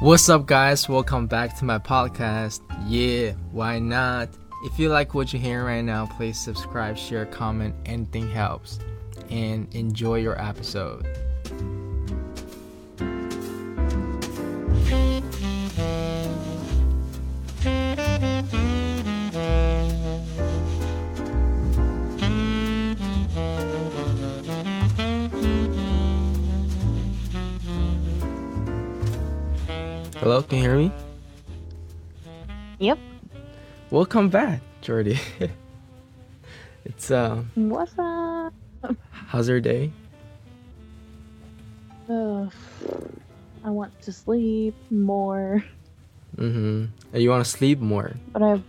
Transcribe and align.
What's 0.00 0.28
up, 0.28 0.46
guys? 0.46 0.88
Welcome 0.88 1.28
back 1.28 1.56
to 1.58 1.64
my 1.64 1.78
podcast. 1.78 2.60
Yeah, 2.86 3.32
why 3.52 3.78
not? 3.78 4.28
If 4.64 4.78
you 4.78 4.88
like 4.88 5.14
what 5.14 5.32
you're 5.32 5.40
hearing 5.40 5.64
right 5.64 5.84
now, 5.84 6.06
please 6.06 6.38
subscribe, 6.38 6.98
share, 6.98 7.24
comment. 7.26 7.74
Anything 7.86 8.28
helps. 8.28 8.80
And 9.30 9.72
enjoy 9.74 10.16
your 10.16 10.38
episode. 10.40 11.06
Can 30.54 30.62
you 30.62 30.68
hear 30.68 30.78
me? 30.78 30.92
Yep. 32.78 32.98
Welcome 33.90 34.28
back, 34.28 34.60
Jordy. 34.82 35.18
it's 36.84 37.10
um, 37.10 37.50
What's 37.56 37.94
up? 37.98 38.54
how's 39.10 39.48
your 39.48 39.60
day? 39.60 39.90
Ugh. 42.08 42.52
I 43.64 43.70
want 43.70 44.00
to 44.02 44.12
sleep 44.12 44.74
more, 44.90 45.64
Mm-hmm. 46.36 47.16
You 47.16 47.30
want 47.30 47.44
to 47.44 47.50
sleep 47.50 47.78
more? 47.80 48.12
but 48.32 48.42
I've 48.42 48.62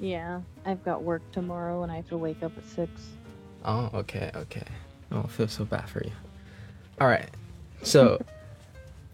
yeah, 0.00 0.40
I've 0.66 0.84
got 0.84 1.02
work 1.02 1.22
tomorrow 1.32 1.82
and 1.82 1.90
I 1.92 1.96
have 1.96 2.08
to 2.08 2.16
wake 2.18 2.42
up 2.42 2.52
at 2.58 2.64
six. 2.66 2.90
Oh, 3.64 3.88
okay, 3.94 4.30
okay. 4.34 4.64
Oh, 5.10 5.20
I 5.24 5.26
feel 5.28 5.48
so 5.48 5.64
bad 5.64 5.88
for 5.88 6.02
you. 6.04 6.12
All 7.00 7.06
right, 7.08 7.28
so 7.82 8.20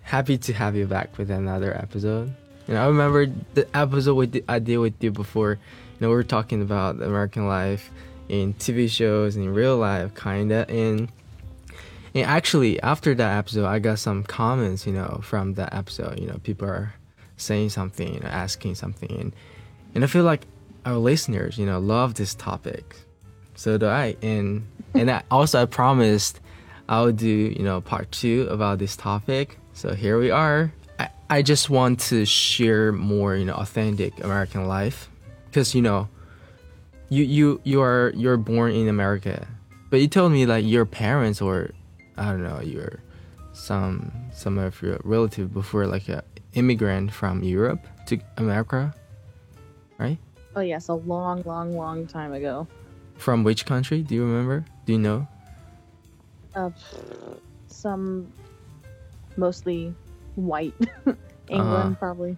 happy 0.08 0.38
to 0.38 0.54
have 0.54 0.74
you 0.74 0.86
back 0.86 1.18
with 1.18 1.30
another 1.30 1.76
episode. 1.76 2.34
You 2.66 2.74
know, 2.74 2.82
I 2.82 2.86
remember 2.86 3.26
the 3.52 3.68
episode 3.76 4.14
we 4.14 4.42
I 4.48 4.58
did 4.58 4.78
with 4.78 4.94
you 5.04 5.10
before. 5.10 5.52
You 5.52 5.98
know, 6.00 6.08
we 6.08 6.14
were 6.14 6.24
talking 6.24 6.62
about 6.62 6.96
American 6.96 7.46
life 7.46 7.90
in 8.30 8.54
TV 8.54 8.88
shows 8.88 9.36
in 9.36 9.52
real 9.52 9.76
life, 9.76 10.14
kinda. 10.14 10.64
And 10.70 11.12
and 12.14 12.24
actually, 12.24 12.80
after 12.80 13.14
that 13.14 13.38
episode, 13.38 13.66
I 13.66 13.78
got 13.80 13.98
some 13.98 14.22
comments. 14.24 14.86
You 14.86 14.94
know, 14.94 15.20
from 15.22 15.54
that 15.54 15.74
episode. 15.74 16.18
You 16.18 16.26
know, 16.26 16.38
people 16.42 16.66
are 16.68 16.94
saying 17.36 17.68
something, 17.70 18.14
you 18.14 18.20
know, 18.20 18.28
asking 18.28 18.76
something, 18.76 19.10
and 19.10 19.32
and 19.94 20.04
I 20.04 20.06
feel 20.06 20.24
like 20.24 20.46
our 20.86 20.96
listeners, 20.96 21.58
you 21.58 21.66
know, 21.66 21.78
love 21.78 22.14
this 22.14 22.34
topic. 22.34 22.96
So 23.56 23.76
do 23.76 23.86
I. 23.86 24.16
And 24.22 24.66
and 24.94 25.10
I, 25.10 25.22
also 25.30 25.60
I 25.60 25.66
promised 25.66 26.40
I'll 26.88 27.12
do 27.12 27.28
you 27.28 27.62
know 27.62 27.82
part 27.82 28.10
two 28.10 28.48
about 28.50 28.78
this 28.78 28.96
topic. 28.96 29.58
So 29.78 29.94
here 29.94 30.18
we 30.18 30.32
are. 30.32 30.72
I, 30.98 31.08
I 31.30 31.42
just 31.42 31.70
want 31.70 32.00
to 32.10 32.26
share 32.26 32.90
more 32.90 33.36
you 33.36 33.44
know 33.44 33.54
authentic 33.54 34.24
American 34.24 34.66
life 34.66 35.08
because 35.46 35.72
you 35.72 35.82
know 35.82 36.08
you 37.10 37.22
you 37.22 37.60
you 37.62 37.80
are 37.80 38.12
you're 38.16 38.36
born 38.36 38.72
in 38.72 38.88
America, 38.88 39.46
but 39.88 40.00
you 40.00 40.08
told 40.08 40.32
me 40.32 40.46
like 40.46 40.64
your 40.66 40.84
parents 40.84 41.40
or 41.40 41.70
I 42.16 42.24
don't 42.32 42.42
know 42.42 42.60
your 42.60 42.98
some 43.52 44.10
some 44.32 44.58
of 44.58 44.82
your 44.82 44.98
relative 45.04 45.54
before 45.54 45.86
like 45.86 46.08
a 46.08 46.24
immigrant 46.54 47.12
from 47.12 47.44
Europe 47.44 47.86
to 48.06 48.18
America, 48.36 48.92
right? 49.96 50.18
Oh 50.56 50.60
yes, 50.60 50.88
a 50.88 50.94
long, 50.94 51.44
long, 51.44 51.76
long 51.76 52.04
time 52.08 52.32
ago. 52.32 52.66
From 53.16 53.44
which 53.44 53.64
country? 53.64 54.02
Do 54.02 54.16
you 54.16 54.24
remember? 54.24 54.64
Do 54.86 54.92
you 54.94 54.98
know? 54.98 55.28
Uh, 56.56 56.70
some 57.68 58.32
mostly 59.38 59.94
white 60.34 60.74
England 61.48 61.92
Uh-huh. 61.92 61.94
probably. 61.98 62.36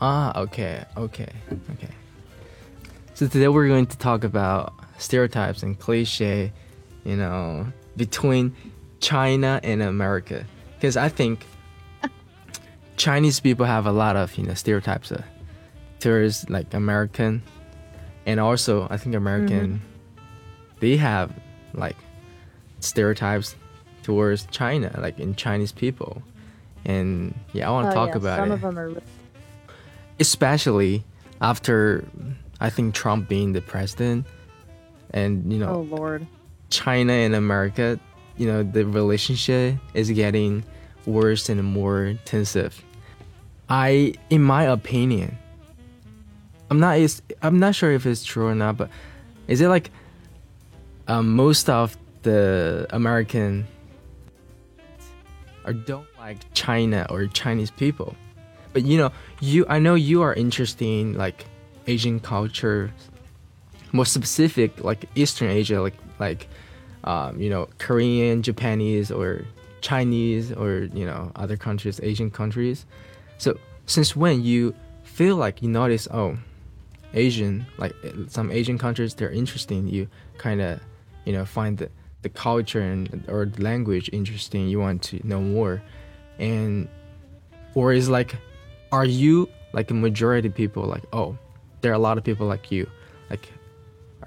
Ah, 0.00 0.38
okay, 0.40 0.84
okay, 0.96 1.28
okay. 1.72 1.94
So 3.14 3.28
today 3.28 3.48
we're 3.48 3.68
going 3.68 3.86
to 3.86 3.98
talk 3.98 4.24
about 4.24 4.74
stereotypes 4.98 5.62
and 5.62 5.78
cliche, 5.78 6.52
you 7.04 7.16
know, 7.16 7.66
between 7.96 8.54
China 9.00 9.60
and 9.62 9.80
America. 9.82 10.44
Because 10.74 10.96
I 10.96 11.08
think 11.08 11.46
Chinese 12.96 13.38
people 13.40 13.66
have 13.66 13.86
a 13.86 13.92
lot 13.92 14.16
of, 14.16 14.36
you 14.36 14.44
know, 14.44 14.54
stereotypes 14.54 15.12
uh, 15.12 15.22
towards 16.00 16.48
like 16.50 16.74
American, 16.74 17.42
and 18.26 18.40
also 18.40 18.86
I 18.90 18.96
think 18.96 19.14
American, 19.14 19.80
they 20.80 20.96
have 20.96 21.32
like 21.74 21.96
stereotypes 22.80 23.54
towards 24.02 24.46
China, 24.46 24.90
like 24.98 25.20
in 25.20 25.36
Chinese 25.36 25.70
people. 25.70 26.22
And 26.84 27.34
yeah, 27.52 27.68
I 27.68 27.70
want 27.72 27.86
to 27.86 27.90
Oh, 27.92 27.94
talk 27.94 28.08
yeah, 28.10 28.16
about 28.16 28.38
some 28.38 28.50
it 28.50 28.54
of 28.54 28.60
them 28.62 28.78
are. 28.78 28.88
re- 28.90 29.00
especially 30.20 31.04
after 31.40 32.04
I 32.60 32.70
think 32.70 32.94
Trump 32.94 33.28
being 33.28 33.52
the 33.52 33.60
president, 33.60 34.26
and 35.12 35.52
you 35.52 35.58
know 35.58 35.68
Oh 35.74 35.80
lord. 35.96 36.26
China 36.70 37.12
and 37.12 37.34
America, 37.34 37.98
you 38.36 38.46
know 38.46 38.62
the 38.62 38.84
relationship 38.86 39.76
is 39.94 40.10
getting 40.10 40.64
worse 41.06 41.48
and 41.48 41.62
more 41.64 42.04
intensive. 42.04 42.82
I, 43.68 44.14
in 44.30 44.42
my 44.42 44.64
opinion, 44.64 45.36
I'm 46.70 46.78
not 46.80 46.98
is 46.98 47.22
I'm 47.42 47.58
not 47.58 47.74
sure 47.74 47.92
if 47.92 48.06
it's 48.06 48.24
true 48.24 48.46
or 48.48 48.54
not, 48.54 48.76
but 48.76 48.90
is 49.48 49.60
it 49.60 49.68
like 49.68 49.90
um, 51.08 51.34
most 51.34 51.68
of 51.68 51.96
the 52.22 52.86
American 52.90 53.66
or 55.64 55.72
don't 55.72 56.06
like 56.22 56.38
China 56.54 57.06
or 57.10 57.26
Chinese 57.26 57.70
people? 57.70 58.14
But 58.72 58.84
you 58.84 58.96
know, 58.96 59.10
you 59.40 59.66
I 59.68 59.78
know 59.78 59.94
you 59.94 60.22
are 60.22 60.32
interested 60.32 60.86
in 60.86 61.14
like 61.14 61.44
Asian 61.86 62.20
culture, 62.20 62.90
more 63.92 64.06
specific 64.06 64.84
like 64.84 65.04
Eastern 65.14 65.50
Asia, 65.50 65.82
like 65.82 65.98
like 66.18 66.48
um, 67.04 67.40
you 67.40 67.50
know 67.50 67.68
Korean, 67.78 68.42
Japanese, 68.42 69.10
or 69.10 69.44
Chinese, 69.80 70.52
or 70.52 70.88
you 70.94 71.04
know 71.04 71.32
other 71.36 71.56
countries, 71.56 72.00
Asian 72.02 72.30
countries. 72.30 72.86
So 73.38 73.58
since 73.86 74.14
when 74.14 74.42
you 74.44 74.74
feel 75.02 75.36
like 75.36 75.60
you 75.60 75.68
notice 75.68 76.06
oh 76.10 76.38
Asian 77.14 77.66
like 77.76 77.94
some 78.28 78.50
Asian 78.50 78.78
countries 78.78 79.14
they're 79.14 79.36
interesting, 79.42 79.88
you 79.88 80.08
kind 80.38 80.62
of 80.62 80.80
you 81.26 81.32
know 81.34 81.44
find 81.44 81.76
the 81.78 81.90
the 82.22 82.30
culture 82.30 82.80
and 82.80 83.24
or 83.28 83.44
the 83.44 83.62
language 83.62 84.08
interesting, 84.12 84.68
you 84.68 84.78
want 84.78 85.02
to 85.02 85.20
know 85.26 85.40
more, 85.40 85.82
and 86.42 86.88
or 87.74 87.92
is 87.94 88.08
like 88.10 88.36
are 88.90 89.04
you 89.06 89.48
like 89.72 89.90
a 89.90 89.94
majority 89.94 90.48
of 90.48 90.54
people 90.54 90.82
like 90.84 91.04
oh 91.14 91.38
there 91.80 91.90
are 91.92 91.94
a 91.94 91.98
lot 91.98 92.18
of 92.18 92.24
people 92.24 92.46
like 92.46 92.70
you 92.70 92.86
like 93.30 93.48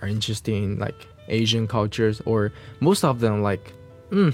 are 0.01 0.07
interested 0.07 0.53
in 0.55 0.79
like 0.79 1.07
asian 1.27 1.67
cultures 1.67 2.21
or 2.25 2.51
most 2.79 3.03
of 3.03 3.19
them 3.19 3.43
like 3.43 3.73
mm, 4.09 4.33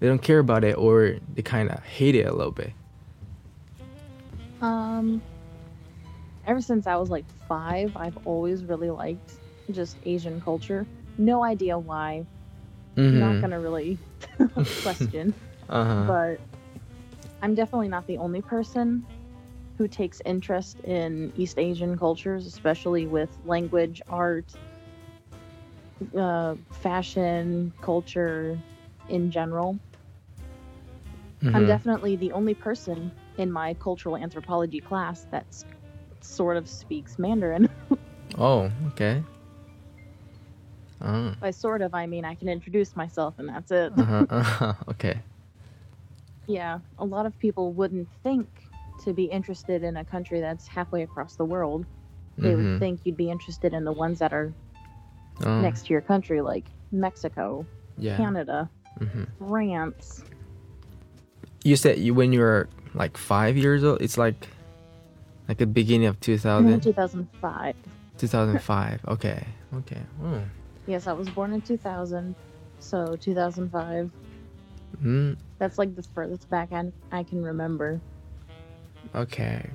they 0.00 0.06
don't 0.08 0.22
care 0.22 0.38
about 0.40 0.64
it 0.64 0.76
or 0.76 1.16
they 1.34 1.42
kind 1.42 1.70
of 1.70 1.78
hate 1.84 2.14
it 2.16 2.26
a 2.26 2.32
little 2.34 2.52
bit 2.52 2.72
Um. 4.60 5.22
Ever 6.46 6.62
since 6.62 6.86
I 6.86 6.96
was 6.96 7.10
like 7.10 7.26
five, 7.46 7.94
I've 7.94 8.16
always 8.26 8.64
really 8.64 8.88
liked 8.90 9.34
just 9.70 9.98
Asian 10.06 10.40
culture. 10.40 10.86
No 11.18 11.44
idea 11.44 11.78
why. 11.78 12.24
mm-hmm. 12.96 13.18
Not 13.20 13.40
gonna 13.42 13.60
really 13.60 13.98
question. 14.82 15.34
uh-huh 15.68 16.04
but 16.08 16.40
I'm 17.42 17.54
definitely 17.54 17.88
not 17.88 18.06
the 18.06 18.18
only 18.18 18.42
person 18.42 19.04
who 19.76 19.86
takes 19.86 20.20
interest 20.24 20.80
in 20.80 21.32
East 21.36 21.58
Asian 21.58 21.96
cultures, 21.96 22.46
especially 22.46 23.06
with 23.06 23.30
language, 23.46 24.02
art, 24.08 24.52
uh, 26.16 26.56
fashion, 26.70 27.72
culture 27.80 28.58
in 29.08 29.30
general. 29.30 29.78
I'm 31.44 31.62
Mhm. 31.64 31.68
definitely 31.68 32.16
the 32.16 32.32
only 32.32 32.54
person 32.54 33.12
in 33.36 33.52
my 33.52 33.74
cultural 33.74 34.16
anthropology 34.16 34.80
class 34.80 35.26
that 35.30 35.46
sort 36.20 36.56
of 36.56 36.68
speaks 36.68 37.18
Mandarin. 37.18 37.68
oh 38.38 38.70
okay 38.88 39.22
oh. 41.00 41.32
By 41.40 41.52
sort 41.52 41.82
of, 41.82 41.94
I 41.94 42.06
mean 42.06 42.24
I 42.24 42.34
can 42.34 42.48
introduce 42.48 42.96
myself 42.96 43.38
and 43.38 43.48
that's 43.48 43.70
it. 43.70 43.92
uh-huh, 43.96 44.26
uh-huh. 44.28 44.74
okay 44.88 45.20
Yeah, 46.48 46.78
a 46.98 47.04
lot 47.04 47.26
of 47.26 47.38
people 47.38 47.72
wouldn't 47.74 48.08
think 48.22 48.48
to 49.04 49.12
be 49.12 49.24
interested 49.24 49.84
in 49.84 49.98
a 49.98 50.04
country 50.04 50.40
that's 50.40 50.66
halfway 50.66 51.02
across 51.02 51.36
the 51.36 51.44
world. 51.44 51.84
They 52.38 52.52
Mhm. 52.54 52.56
would 52.56 52.78
think 52.80 53.00
you'd 53.04 53.16
be 53.18 53.30
interested 53.30 53.74
in 53.74 53.84
the 53.84 53.92
ones 53.92 54.18
that 54.20 54.32
are 54.32 54.52
oh, 55.44 55.60
next 55.60 55.86
to 55.86 55.92
your 55.92 56.00
country, 56.00 56.40
like 56.40 56.64
Mexico, 56.90 57.66
yeah 57.98 58.16
Canada, 58.16 58.70
hmm 58.98 59.24
France. 59.38 60.24
you 61.64 61.76
said 61.76 61.98
you 61.98 62.14
when 62.14 62.32
you 62.32 62.40
were 62.40 62.68
like 62.94 63.16
five 63.16 63.56
years 63.56 63.84
old 63.84 64.00
it's 64.00 64.16
like 64.16 64.48
like 65.48 65.58
the 65.58 65.66
beginning 65.66 66.06
of 66.06 66.18
2000 66.20 66.80
2005. 66.82 67.74
2005 68.16 69.04
okay 69.08 69.44
okay 69.74 70.00
oh. 70.24 70.40
Yes, 70.86 71.06
I 71.06 71.12
was 71.12 71.28
born 71.28 71.52
in 71.52 71.60
2000, 71.60 72.34
so 72.80 73.14
2005. 73.20 74.10
Mm, 75.04 75.36
That's 75.58 75.78
like 75.78 75.94
the 75.94 76.02
furthest 76.02 76.48
back 76.50 76.72
I, 76.72 76.92
I 77.12 77.22
can 77.22 77.42
remember. 77.42 78.00
Okay. 79.14 79.68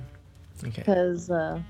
Okay. 0.62 0.82
because 0.82 1.30
uh, 1.30 1.60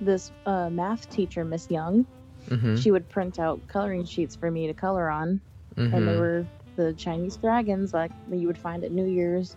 this 0.00 0.32
uh, 0.46 0.70
math 0.70 1.08
teacher, 1.10 1.44
Miss 1.44 1.70
Young, 1.70 2.06
Mm-hmm. 2.50 2.76
she 2.76 2.90
would 2.90 3.08
print 3.10 3.38
out 3.38 3.60
coloring 3.68 4.06
sheets 4.06 4.34
for 4.34 4.50
me 4.50 4.66
to 4.66 4.72
color 4.72 5.10
on, 5.10 5.40
and 5.76 5.92
they 5.92 5.98
mm-hmm. 5.98 6.18
were 6.18 6.46
the 6.76 6.94
Chinese 6.94 7.36
dragons 7.36 7.92
like 7.92 8.10
you 8.30 8.46
would 8.46 8.56
find 8.56 8.84
at 8.84 8.92
New 8.92 9.04
Year's. 9.04 9.54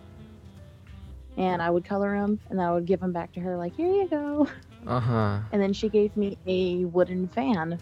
And 1.38 1.62
I 1.62 1.70
would 1.70 1.84
color 1.84 2.14
them, 2.20 2.38
and 2.50 2.60
I 2.60 2.70
would 2.72 2.84
give 2.84 3.00
them 3.00 3.12
back 3.12 3.32
to 3.32 3.40
her 3.40 3.56
like, 3.56 3.74
"Here 3.74 3.86
you 3.88 4.08
go." 4.08 4.46
Uh 4.86 5.00
huh. 5.00 5.38
And 5.52 5.62
then 5.62 5.72
she 5.72 5.88
gave 5.88 6.14
me 6.16 6.36
a 6.46 6.84
wooden 6.84 7.28
fan. 7.28 7.78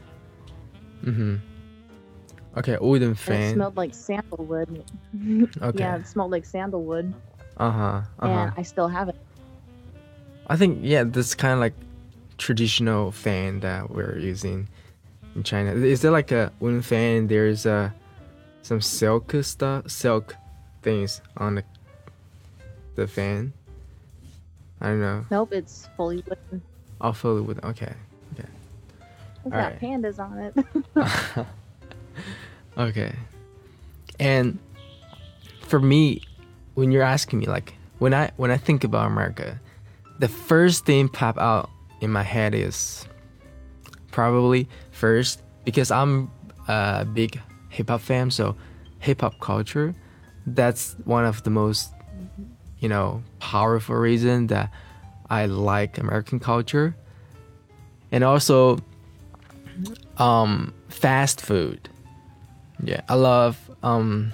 Mm-hmm. 1.04 1.36
Okay, 2.56 2.76
wooden 2.80 3.08
And 3.10 3.16
it 3.16 3.20
fan. 3.20 3.54
smelled 3.54 3.76
like 3.76 3.94
sandalwood. 3.94 4.84
Okay. 5.62 5.78
Yeah, 5.78 5.96
it 5.96 6.06
smelled 6.06 6.30
like 6.32 6.44
sandalwood, 6.44 7.12
Uh 7.56 7.70
huh. 7.70 7.82
Uh 7.82 8.02
huh. 8.20 8.28
and 8.28 8.52
I 8.56 8.62
still 8.62 8.88
have 8.88 9.08
it. 9.08 9.16
I 10.48 10.56
think 10.56 10.80
yeah, 10.82 11.04
this 11.04 11.34
kind 11.34 11.54
of 11.54 11.60
like 11.60 11.74
traditional 12.38 13.12
fan 13.12 13.60
that 13.60 13.90
we're 13.90 14.18
using 14.18 14.66
in 15.36 15.42
China. 15.44 15.72
Is 15.72 16.00
there 16.02 16.10
like 16.10 16.32
a 16.32 16.52
wooden 16.60 16.82
fan? 16.82 17.28
There's 17.28 17.66
uh 17.66 17.90
some 18.62 18.80
silk 18.80 19.32
stuff, 19.42 19.88
silk 19.90 20.34
things 20.82 21.20
on 21.36 21.54
the 21.56 21.64
the 22.96 23.06
fan. 23.06 23.52
I 24.80 24.86
don't 24.88 25.00
know. 25.00 25.24
Nope, 25.30 25.52
it's 25.52 25.88
fully 25.96 26.24
wooden. 26.26 26.62
I'll 27.00 27.12
fill 27.12 27.38
it 27.38 27.42
with 27.42 27.64
okay. 27.64 27.94
It's 29.42 29.54
got 29.54 29.72
Alright. 29.72 29.80
pandas 29.80 30.18
on 30.18 30.38
it. 30.38 30.54
okay. 32.80 33.14
And 34.18 34.58
for 35.62 35.80
me, 35.80 36.22
when 36.74 36.92
you're 36.92 37.02
asking 37.02 37.40
me 37.40 37.46
like 37.46 37.74
when 37.98 38.14
I 38.14 38.30
when 38.36 38.50
I 38.50 38.56
think 38.56 38.84
about 38.84 39.06
America, 39.06 39.60
the 40.18 40.28
first 40.28 40.84
thing 40.86 41.08
pop 41.08 41.38
out 41.38 41.70
in 42.00 42.10
my 42.10 42.22
head 42.22 42.54
is 42.54 43.06
probably 44.10 44.68
first 44.90 45.42
because 45.64 45.90
I'm 45.90 46.30
a 46.68 47.04
big 47.04 47.40
hip 47.68 47.88
hop 47.88 48.00
fan, 48.00 48.30
so 48.30 48.56
hip 48.98 49.20
hop 49.20 49.38
culture 49.40 49.94
that's 50.46 50.96
one 51.04 51.24
of 51.24 51.42
the 51.42 51.50
most 51.50 51.92
you 52.78 52.88
know 52.88 53.22
powerful 53.38 53.96
reason 53.96 54.46
that 54.48 54.72
I 55.28 55.46
like 55.46 55.98
American 55.98 56.40
culture. 56.40 56.96
And 58.12 58.24
also 58.24 58.78
um 60.18 60.74
fast 60.88 61.40
food. 61.40 61.89
Yeah, 62.84 63.02
I 63.08 63.14
love 63.14 63.58
um 63.82 64.32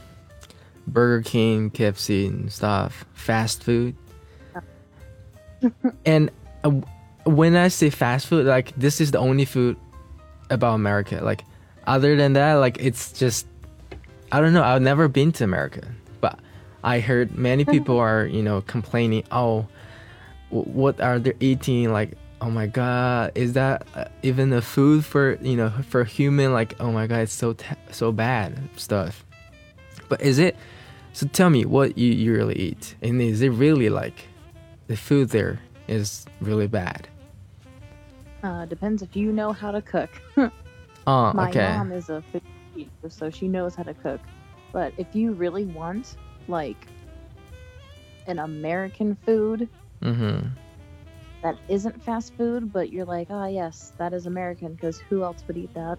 Burger 0.86 1.22
King, 1.22 1.70
KFC 1.70 2.28
and 2.28 2.52
stuff, 2.52 3.04
fast 3.14 3.62
food. 3.62 3.94
and 6.06 6.30
uh, 6.64 6.70
when 7.24 7.56
I 7.56 7.68
say 7.68 7.90
fast 7.90 8.26
food, 8.26 8.46
like 8.46 8.74
this 8.76 9.00
is 9.00 9.10
the 9.10 9.18
only 9.18 9.44
food 9.44 9.76
about 10.50 10.74
America. 10.74 11.20
Like 11.22 11.44
other 11.86 12.16
than 12.16 12.34
that, 12.34 12.54
like 12.54 12.78
it's 12.80 13.12
just 13.12 13.46
I 14.32 14.40
don't 14.40 14.52
know. 14.52 14.62
I've 14.62 14.82
never 14.82 15.08
been 15.08 15.32
to 15.32 15.44
America, 15.44 15.88
but 16.20 16.38
I 16.84 17.00
heard 17.00 17.36
many 17.36 17.64
people 17.64 17.98
are 18.06 18.26
you 18.26 18.42
know 18.42 18.60
complaining. 18.62 19.24
Oh, 19.30 19.66
w- 20.50 20.70
what 20.70 21.00
are 21.00 21.18
they 21.18 21.34
eating? 21.40 21.92
Like 21.92 22.16
oh 22.40 22.50
my 22.50 22.66
god, 22.66 23.32
is 23.34 23.54
that 23.54 23.86
uh, 23.94 24.04
even 24.22 24.52
a 24.52 24.62
food 24.62 25.04
for 25.04 25.34
you 25.40 25.56
know 25.56 25.70
for 25.88 26.04
human? 26.04 26.52
Like 26.52 26.74
oh 26.80 26.92
my 26.92 27.06
god, 27.06 27.20
it's 27.20 27.32
so 27.32 27.56
so 27.90 28.12
bad 28.12 28.58
stuff. 28.76 29.24
But 30.08 30.20
is 30.22 30.38
it? 30.38 30.56
So 31.12 31.26
tell 31.26 31.50
me 31.50 31.64
what 31.64 31.96
you 31.98 32.12
you 32.12 32.32
really 32.34 32.56
eat, 32.56 32.94
and 33.02 33.20
is 33.22 33.42
it 33.42 33.50
really 33.50 33.88
like 33.88 34.26
the 34.86 34.96
food 34.96 35.30
there 35.30 35.60
is 35.88 36.26
really 36.40 36.66
bad? 36.66 37.08
Uh, 38.42 38.64
depends 38.66 39.02
if 39.02 39.16
you 39.16 39.32
know 39.32 39.52
how 39.52 39.70
to 39.70 39.82
cook. 39.82 40.10
Oh, 41.08 41.32
My 41.34 41.50
okay. 41.50 41.76
mom 41.76 41.92
is 41.92 42.08
a 42.08 42.20
food 42.32 42.42
teacher, 42.74 42.90
so 43.08 43.30
she 43.30 43.46
knows 43.46 43.76
how 43.76 43.84
to 43.84 43.94
cook. 43.94 44.20
But 44.72 44.92
if 44.98 45.14
you 45.14 45.34
really 45.34 45.64
want 45.64 46.16
like 46.48 46.88
an 48.26 48.40
American 48.40 49.16
food 49.24 49.68
Mm-hmm. 50.02 50.48
That 51.46 51.56
isn't 51.68 52.02
fast 52.02 52.34
food, 52.34 52.72
but 52.72 52.92
you're 52.92 53.04
like, 53.04 53.28
ah, 53.30 53.46
yes, 53.46 53.92
that 53.98 54.12
is 54.12 54.26
American, 54.26 54.74
because 54.74 54.98
who 54.98 55.22
else 55.22 55.44
would 55.46 55.56
eat 55.56 55.72
that? 55.74 55.98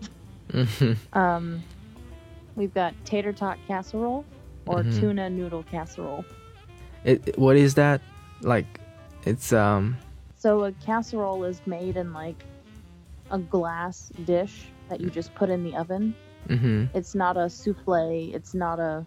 Mm-hmm. 0.51 0.93
Um, 1.17 1.63
we've 2.57 2.73
got 2.73 2.93
tater 3.05 3.31
tot 3.31 3.57
casserole 3.65 4.25
or 4.65 4.83
Mhm. 4.83 4.99
tuna 4.99 5.29
noodle 5.29 5.63
casserole. 5.63 6.25
It, 7.05 7.37
what 7.39 7.55
is 7.55 7.75
that? 7.75 8.01
Like, 8.41 8.79
it's 9.25 9.53
um. 9.53 9.95
So 10.35 10.65
a 10.65 10.73
casserole 10.73 11.45
is 11.45 11.61
made 11.65 11.95
in 11.95 12.11
like 12.11 12.43
a 13.31 13.39
glass 13.39 14.11
dish 14.25 14.65
that 14.89 14.99
you 14.99 15.09
just 15.09 15.33
put 15.35 15.49
in 15.49 15.63
the 15.63 15.75
oven. 15.77 16.13
Mm-hmm. 16.49 16.85
It's 16.93 17.15
not 17.15 17.37
a 17.37 17.49
souffle. 17.49 18.33
It's 18.35 18.53
not 18.53 18.79
a 18.79 19.05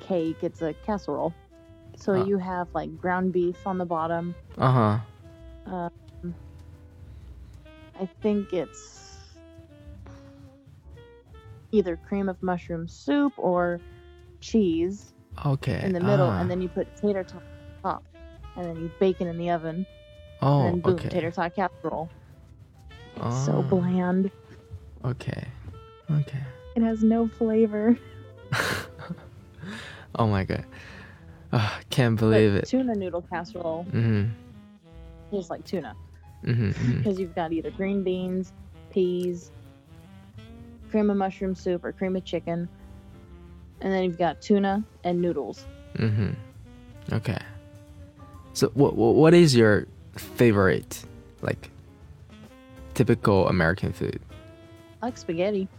cake. 0.00 0.38
It's 0.42 0.62
a 0.62 0.72
casserole. 0.86 1.34
So 1.96 2.14
Ah. 2.14 2.24
you 2.24 2.38
have 2.38 2.68
like 2.74 2.96
ground 2.96 3.32
beef 3.34 3.66
on 3.66 3.76
the 3.76 3.86
bottom. 3.86 4.34
Uh 4.56 4.72
huh. 4.72 4.98
Um, 5.68 5.90
I 8.00 8.06
think 8.22 8.52
it's 8.52 9.16
either 11.72 11.96
cream 11.96 12.28
of 12.28 12.42
mushroom 12.42 12.88
soup 12.88 13.32
or 13.36 13.80
cheese 14.40 15.12
Okay. 15.44 15.80
in 15.82 15.92
the 15.92 16.00
middle, 16.00 16.26
ah. 16.28 16.40
and 16.40 16.50
then 16.50 16.60
you 16.60 16.68
put 16.68 16.86
tater 16.96 17.22
tot 17.22 17.42
on 17.84 17.92
top, 17.92 18.04
and 18.56 18.66
then 18.66 18.76
you 18.82 18.90
bake 18.98 19.20
it 19.20 19.26
in 19.26 19.36
the 19.38 19.50
oven, 19.50 19.84
Oh, 20.40 20.66
and 20.66 20.82
boom, 20.82 20.94
okay. 20.94 21.08
tater 21.08 21.30
tot 21.30 21.54
casserole. 21.54 22.08
So 23.16 23.52
Oh, 23.56 23.62
bland. 23.62 24.30
Okay. 25.04 25.44
Okay. 26.10 26.42
It 26.76 26.82
has 26.82 27.02
no 27.02 27.28
flavor. 27.28 27.98
oh 30.14 30.26
my 30.26 30.44
god. 30.44 30.64
Ah, 31.52 31.78
can't 31.90 32.16
But 32.16 32.26
believe 32.26 32.54
it. 32.54 32.66
Tuna 32.66 32.94
noodle 32.94 33.22
casserole 33.22 33.84
Mm-hmm. 33.92 34.30
Tastes 35.30 35.50
like 35.50 35.64
tuna 35.64 35.94
Mm-hmm. 36.44 36.68
mm-hmm. 36.68 36.98
because 36.98 37.18
you've 37.18 37.34
got 37.34 37.52
either 37.52 37.70
green 37.72 38.04
beans, 38.04 38.52
peas, 38.90 39.50
cream 40.90 41.10
of 41.10 41.16
mushroom 41.16 41.54
soup, 41.54 41.84
or 41.84 41.90
cream 41.90 42.14
of 42.14 42.24
chicken, 42.24 42.68
and 43.80 43.92
then 43.92 44.04
you've 44.04 44.18
got 44.18 44.40
tuna 44.40 44.84
and 45.02 45.20
noodles. 45.20 45.66
mm-hmm. 45.96 46.30
Okay. 47.12 47.38
So, 48.52 48.68
what 48.74 48.94
what 48.94 49.14
what 49.16 49.34
is 49.34 49.56
your 49.56 49.86
favorite 50.16 51.04
like 51.42 51.70
typical 52.94 53.48
American 53.48 53.92
food? 53.92 54.20
I 55.02 55.06
like 55.06 55.18
spaghetti. 55.18 55.68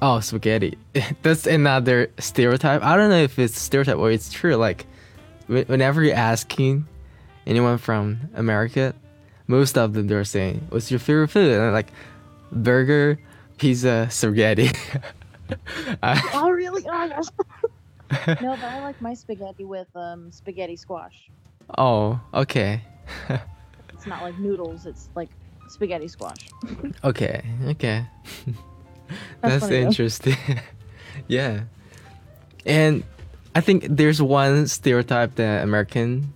Oh, 0.00 0.20
spaghetti. 0.20 0.78
That's 1.22 1.46
another 1.46 2.10
stereotype. 2.18 2.82
I 2.84 2.96
don't 2.96 3.10
know 3.10 3.22
if 3.22 3.38
it's 3.38 3.58
stereotype 3.58 3.98
or 3.98 4.10
it's 4.10 4.32
true. 4.32 4.54
Like, 4.56 4.86
whenever 5.46 6.02
you're 6.02 6.14
asking 6.14 6.86
anyone 7.46 7.78
from 7.78 8.20
America, 8.34 8.94
most 9.46 9.76
of 9.78 9.92
them 9.94 10.06
they're 10.06 10.24
saying, 10.24 10.66
"What's 10.70 10.90
your 10.90 11.00
favorite 11.00 11.28
food?" 11.28 11.50
And 11.50 11.60
they're 11.60 11.72
like, 11.72 11.92
burger, 12.52 13.18
pizza, 13.58 14.08
spaghetti. 14.10 14.70
I- 16.02 16.20
Oh, 16.34 16.50
really? 16.50 16.82
Oh, 16.86 17.08
gosh. 17.08 17.24
no, 18.40 18.56
but 18.56 18.64
I 18.64 18.80
like 18.82 19.00
my 19.00 19.14
spaghetti 19.14 19.64
with 19.64 19.88
um, 19.96 20.30
spaghetti 20.32 20.76
squash. 20.76 21.30
oh, 21.78 22.20
okay, 22.34 22.82
It's 23.94 24.06
not 24.06 24.22
like 24.22 24.38
noodles. 24.38 24.86
It's 24.86 25.08
like 25.14 25.28
spaghetti 25.68 26.08
squash. 26.08 26.38
okay, 27.04 27.42
okay. 27.68 28.04
That's 29.42 29.60
That's, 29.66 29.72
interesting. 29.72 30.36
yeah, 31.28 31.64
and 32.64 33.02
I 33.54 33.60
think 33.60 33.86
there's 33.88 34.20
one 34.22 34.66
stereotype 34.68 35.34
that 35.36 35.62
American 35.64 36.32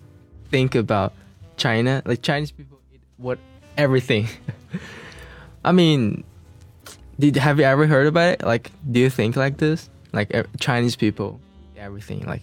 think 0.50 0.74
about 0.74 1.12
China. 1.56 2.02
Like 2.04 2.22
Chinese 2.22 2.50
people 2.50 2.78
eat 2.92 3.00
what 3.16 3.38
everything. 3.76 4.28
I 5.64 5.72
mean, 5.72 6.24
did 7.18 7.36
have 7.36 7.58
you 7.58 7.64
ever 7.64 7.86
heard 7.86 8.06
about 8.06 8.34
it? 8.34 8.44
Like, 8.44 8.70
do 8.90 9.00
you 9.00 9.10
think 9.10 9.36
like 9.36 9.56
this? 9.58 9.88
Like 10.12 10.32
Chinese 10.60 10.96
people, 10.96 11.40
eat 11.74 11.80
everything. 11.80 12.24
Like, 12.26 12.42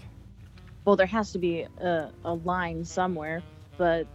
Well, 0.85 0.95
there 0.95 1.07
has 1.07 1.31
to 1.31 1.39
be 1.39 1.65
a, 1.81 2.09
a 2.25 2.33
line 2.33 2.83
somewhere, 2.85 3.41
but 3.77 4.05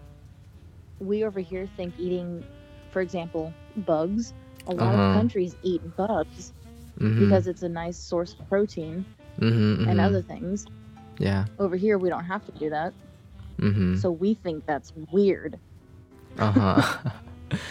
we 1.01 1.25
over 1.25 1.41
here 1.41 1.67
think 1.77 1.95
eating, 1.99 2.45
for 2.91 3.01
example, 3.01 3.53
bugs. 3.77 4.33
A 4.67 4.73
lot 4.75 4.95
Uh-huh. 4.95 5.03
of 5.03 5.15
countries 5.15 5.57
eat 5.63 5.81
bugs 5.97 6.53
mhm, 7.01 7.19
because 7.21 7.47
it's 7.47 7.63
a 7.63 7.69
nice 7.69 7.97
source 7.97 8.35
of 8.39 8.47
protein 8.51 9.05
mhm, 9.41 9.89
and 9.89 9.99
mhm. 9.99 10.05
other 10.05 10.21
things. 10.21 10.67
yeah, 11.19 11.47
Over 11.59 11.75
here, 11.77 11.97
we 11.99 12.11
don't 12.11 12.25
have 12.25 12.45
to 12.47 12.53
do 12.53 12.69
that, 12.71 12.93
mm-hmm. 13.59 13.97
so 13.97 14.11
we 14.11 14.35
think 14.35 14.65
that's 14.67 14.93
weird. 15.13 15.59
uh 16.39 16.53
huh, 16.53 17.11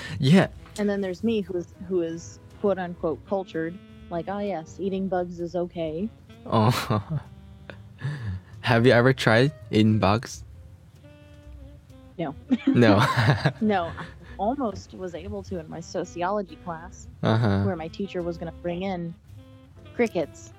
yeah. 0.19 0.47
And 0.79 0.89
then 0.89 1.01
there's 1.01 1.23
me, 1.23 1.41
who 1.41 1.57
is 1.57 1.67
who 1.87 2.01
is 2.01 2.39
quote 2.61 2.77
unquote 2.77 3.19
cultured. 3.27 3.77
Like, 4.09 4.25
oh 4.29 4.39
yes, 4.39 4.77
eating 4.79 5.07
bugs 5.07 5.39
is 5.39 5.55
okay. 5.55 6.09
Oh, 6.45 7.19
have 8.61 8.85
you 8.85 8.91
ever 8.93 9.11
tried 9.13 9.51
eating 9.71 9.99
bugs? 9.99 10.43
No. 12.17 12.33
no. 12.67 13.03
No, 13.61 13.85
I 13.97 14.05
almost 14.37 14.93
was 14.93 15.13
able 15.15 15.43
to 15.43 15.59
in 15.59 15.69
my 15.69 15.79
sociology 15.79 16.57
class, 16.63 17.07
uh 17.23 17.37
huh. 17.37 17.63
where 17.63 17.75
my 17.75 17.87
teacher 17.89 18.21
was 18.21 18.37
going 18.37 18.51
to 18.51 18.57
bring 18.59 18.83
in 18.83 19.13
crickets 19.95 20.53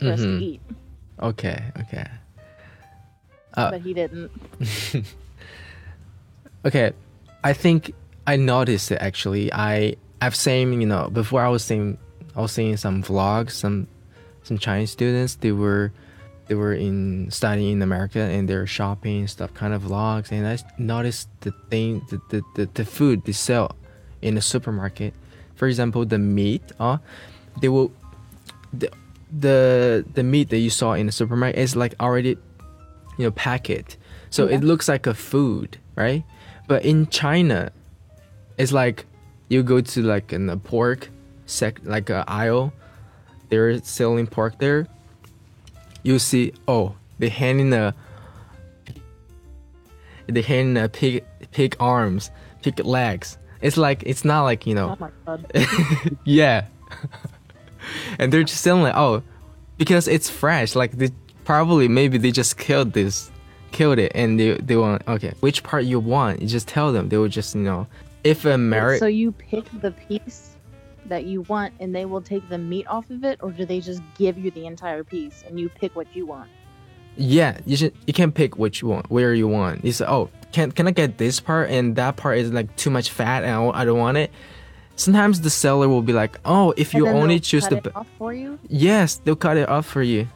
for 0.00 0.12
us 0.12 0.20
to 0.20 0.26
Mhm. 0.26 0.42
eat, 0.42 0.60
Okay. 1.20 1.62
Okay. 1.80 2.06
Uh, 3.58 3.70
but 3.72 3.80
he 3.82 3.92
didn't. 3.92 4.30
okay 6.64 6.92
i 7.44 7.52
think 7.52 7.94
i 8.26 8.36
noticed 8.36 8.90
it 8.90 8.98
actually. 9.00 9.52
I 9.52 9.96
i've 10.20 10.36
seen 10.36 10.80
you 10.80 10.86
know 10.86 11.08
before 11.10 11.42
i 11.42 11.48
was 11.48 11.64
seeing 11.64 11.98
i 12.36 12.40
was 12.40 12.52
seeing 12.52 12.76
some 12.76 13.02
vlogs 13.02 13.52
some 13.52 13.86
some 14.42 14.58
chinese 14.58 14.90
students. 14.90 15.36
They 15.36 15.52
were 15.52 15.92
they 16.46 16.54
were 16.54 16.72
in 16.72 17.30
studying 17.30 17.72
in 17.72 17.82
america 17.82 18.20
and 18.20 18.48
they're 18.48 18.66
shopping 18.66 19.26
stuff 19.28 19.52
kind 19.54 19.74
of 19.74 19.82
vlogs. 19.82 20.32
And 20.32 20.46
I 20.46 20.58
noticed 20.78 21.28
the 21.40 21.52
thing 21.70 22.02
the, 22.10 22.20
the, 22.30 22.42
the, 22.54 22.66
the 22.72 22.84
food 22.84 23.24
they 23.24 23.32
sell 23.32 23.76
in 24.22 24.34
the 24.34 24.40
supermarket. 24.40 25.14
For 25.54 25.68
example 25.68 26.04
the 26.04 26.18
meat 26.18 26.62
uh 26.80 26.98
they 27.60 27.68
will 27.68 27.92
the 28.72 28.90
the 29.30 30.04
the 30.14 30.22
meat 30.22 30.48
that 30.50 30.58
you 30.58 30.70
saw 30.70 30.94
in 30.94 31.06
the 31.06 31.12
supermarket 31.12 31.58
is 31.58 31.76
like 31.76 31.94
already 32.00 32.38
you 33.18 33.24
know 33.26 33.30
packet 33.32 33.96
so 34.30 34.48
Yeah. 34.48 34.56
it 34.56 34.64
looks 34.64 34.88
like 34.88 35.06
a 35.06 35.14
food 35.14 35.76
right 35.96 36.24
but 36.66 36.84
in 36.84 37.06
china 37.08 37.70
it's 38.56 38.72
like 38.72 39.04
you 39.48 39.62
go 39.62 39.80
to 39.80 40.02
like 40.02 40.32
in 40.32 40.48
a 40.48 40.56
pork 40.56 41.10
sec 41.46 41.80
like 41.84 42.08
a 42.10 42.24
aisle 42.26 42.72
they're 43.50 43.78
selling 43.82 44.26
pork 44.26 44.58
there 44.58 44.86
you 46.02 46.18
see 46.18 46.52
oh 46.66 46.94
they 47.18 47.28
handing 47.28 47.72
a 47.72 47.94
they 50.26 50.42
handing 50.42 50.82
a 50.82 50.88
pig 50.88 51.24
pig 51.52 51.76
arms 51.80 52.30
pig 52.62 52.78
legs 52.84 53.38
it's 53.60 53.76
like 53.76 54.02
it's 54.04 54.24
not 54.24 54.42
like 54.42 54.66
you 54.66 54.74
know 54.74 54.96
Oh 55.26 55.38
yeah. 56.24 56.66
and 58.18 58.32
they're 58.32 58.44
just 58.44 58.60
selling 58.62 58.82
like, 58.84 58.94
oh, 58.96 59.22
because 59.78 60.06
it's 60.08 60.30
fresh. 60.30 60.74
Like 60.76 60.92
they 60.92 61.10
probably 61.48 61.88
maybe 61.88 62.18
they 62.18 62.30
just 62.30 62.58
killed 62.58 62.92
this, 62.92 63.30
killed 63.72 63.98
it, 63.98 64.12
and 64.14 64.38
they 64.38 64.52
they 64.58 64.76
want 64.76 65.00
okay, 65.08 65.32
which 65.40 65.62
part 65.62 65.84
you 65.84 65.98
want? 65.98 66.42
You 66.42 66.46
just 66.46 66.68
tell 66.68 66.92
them. 66.92 67.08
They 67.08 67.16
will 67.16 67.28
just 67.40 67.54
you 67.54 67.62
know, 67.62 67.86
if 68.22 68.44
a 68.44 68.58
merit. 68.58 68.98
So 68.98 69.06
you 69.06 69.32
pick 69.32 69.64
the 69.80 69.92
piece 69.92 70.56
that 71.06 71.24
you 71.24 71.40
want, 71.48 71.72
and 71.80 71.94
they 71.94 72.04
will 72.04 72.20
take 72.20 72.46
the 72.50 72.58
meat 72.58 72.86
off 72.86 73.08
of 73.08 73.24
it, 73.24 73.38
or 73.42 73.50
do 73.50 73.64
they 73.64 73.80
just 73.80 74.02
give 74.18 74.36
you 74.36 74.50
the 74.50 74.66
entire 74.66 75.02
piece 75.02 75.42
and 75.46 75.58
you 75.58 75.70
pick 75.70 75.96
what 75.96 76.14
you 76.14 76.26
want? 76.26 76.50
yeah, 77.16 77.56
you 77.64 77.76
should 77.76 77.94
you 78.06 78.12
can 78.12 78.30
pick 78.30 78.58
which 78.58 78.84
one 78.84 79.04
where 79.08 79.32
you 79.32 79.48
want. 79.48 79.82
You 79.86 79.92
say, 79.92 80.04
oh, 80.06 80.28
can 80.52 80.70
can 80.70 80.86
I 80.86 80.90
get 80.90 81.16
this 81.16 81.40
part 81.40 81.70
and 81.70 81.96
that 81.96 82.16
part 82.16 82.36
is 82.36 82.52
like 82.52 82.76
too 82.76 82.90
much 82.90 83.08
fat 83.10 83.42
and 83.42 83.72
I, 83.74 83.84
don't- 83.86 83.98
want 83.98 84.18
it. 84.18 84.30
Sometimes 84.96 85.40
the 85.40 85.50
seller 85.50 85.88
will 85.88 86.02
be 86.02 86.12
like, 86.12 86.38
oh, 86.44 86.74
if 86.76 86.92
you 86.92 87.08
only 87.08 87.40
choose 87.40 87.66
cut 87.66 87.82
the 87.82 87.90
it 87.90 87.96
off 87.96 88.06
for 88.18 88.34
you. 88.34 88.58
yes, 88.68 89.16
they'll 89.24 89.34
cut 89.48 89.56
it 89.56 89.68
off 89.68 89.86
for 89.86 90.02
you. 90.02 90.28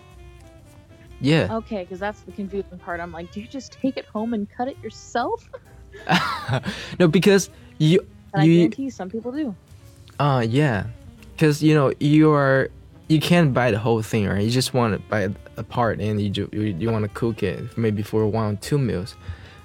Yeah. 1.22 1.50
Okay, 1.50 1.84
because 1.84 2.00
that's 2.00 2.22
the 2.22 2.32
confusing 2.32 2.78
part. 2.78 3.00
I'm 3.00 3.12
like, 3.12 3.30
do 3.32 3.40
you 3.40 3.48
just 3.48 3.72
take 3.72 3.96
it 3.96 4.06
home 4.06 4.34
and 4.34 4.48
cut 4.50 4.68
it 4.68 4.78
yourself? 4.82 5.50
no, 6.98 7.08
because 7.08 7.50
you 7.78 8.00
And 8.34 8.42
I 8.42 8.46
you 8.46 8.56
guarantee 8.56 8.90
some 8.90 9.10
people 9.10 9.32
do. 9.32 9.56
uh 10.18 10.44
yeah, 10.48 10.86
because 11.36 11.62
you 11.62 11.74
know 11.74 11.92
you 12.00 12.32
are 12.32 12.70
you 13.08 13.20
can't 13.20 13.52
buy 13.54 13.70
the 13.70 13.78
whole 13.78 14.02
thing, 14.02 14.26
right? 14.28 14.42
You 14.42 14.50
just 14.50 14.74
want 14.74 14.94
to 14.94 15.00
buy 15.08 15.28
a 15.56 15.62
part, 15.64 16.00
and 16.00 16.20
you 16.20 16.30
ju- 16.30 16.48
you, 16.52 16.62
you 16.62 16.90
want 16.90 17.04
to 17.04 17.10
cook 17.10 17.42
it 17.42 17.76
maybe 17.76 18.02
for 18.02 18.26
one 18.26 18.54
or 18.54 18.56
two 18.58 18.78
meals, 18.78 19.16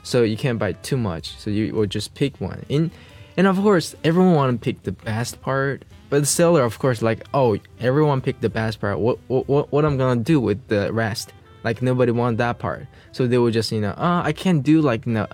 so 0.03 0.23
you 0.23 0.37
can't 0.37 0.59
buy 0.59 0.73
too 0.73 0.97
much. 0.97 1.37
So 1.37 1.49
you 1.49 1.73
will 1.73 1.85
just 1.87 2.13
pick 2.15 2.39
one. 2.41 2.65
And 2.69 2.91
and 3.37 3.47
of 3.47 3.57
course, 3.57 3.95
everyone 4.03 4.35
want 4.35 4.61
to 4.61 4.63
pick 4.63 4.83
the 4.83 4.91
best 4.91 5.41
part, 5.41 5.85
but 6.09 6.19
the 6.21 6.25
seller, 6.25 6.63
of 6.63 6.79
course, 6.79 7.01
like 7.01 7.25
oh, 7.33 7.57
everyone 7.79 8.21
picked 8.21 8.41
the 8.41 8.49
best 8.49 8.81
part. 8.81 8.99
What 8.99 9.19
what 9.27 9.47
what, 9.47 9.71
what 9.71 9.85
I'm 9.85 9.97
gonna 9.97 10.21
do 10.21 10.39
with 10.41 10.67
the 10.67 10.91
rest? 10.91 11.33
Like 11.63 11.81
nobody 11.81 12.11
want 12.11 12.37
that 12.37 12.59
part, 12.59 12.87
so 13.11 13.27
they 13.27 13.37
will 13.37 13.51
just 13.51 13.71
you 13.71 13.81
know, 13.81 13.91
uh, 13.91 14.21
I 14.23 14.31
can't 14.31 14.63
do 14.63 14.81
like 14.81 15.05
you 15.05 15.13
know 15.13 15.27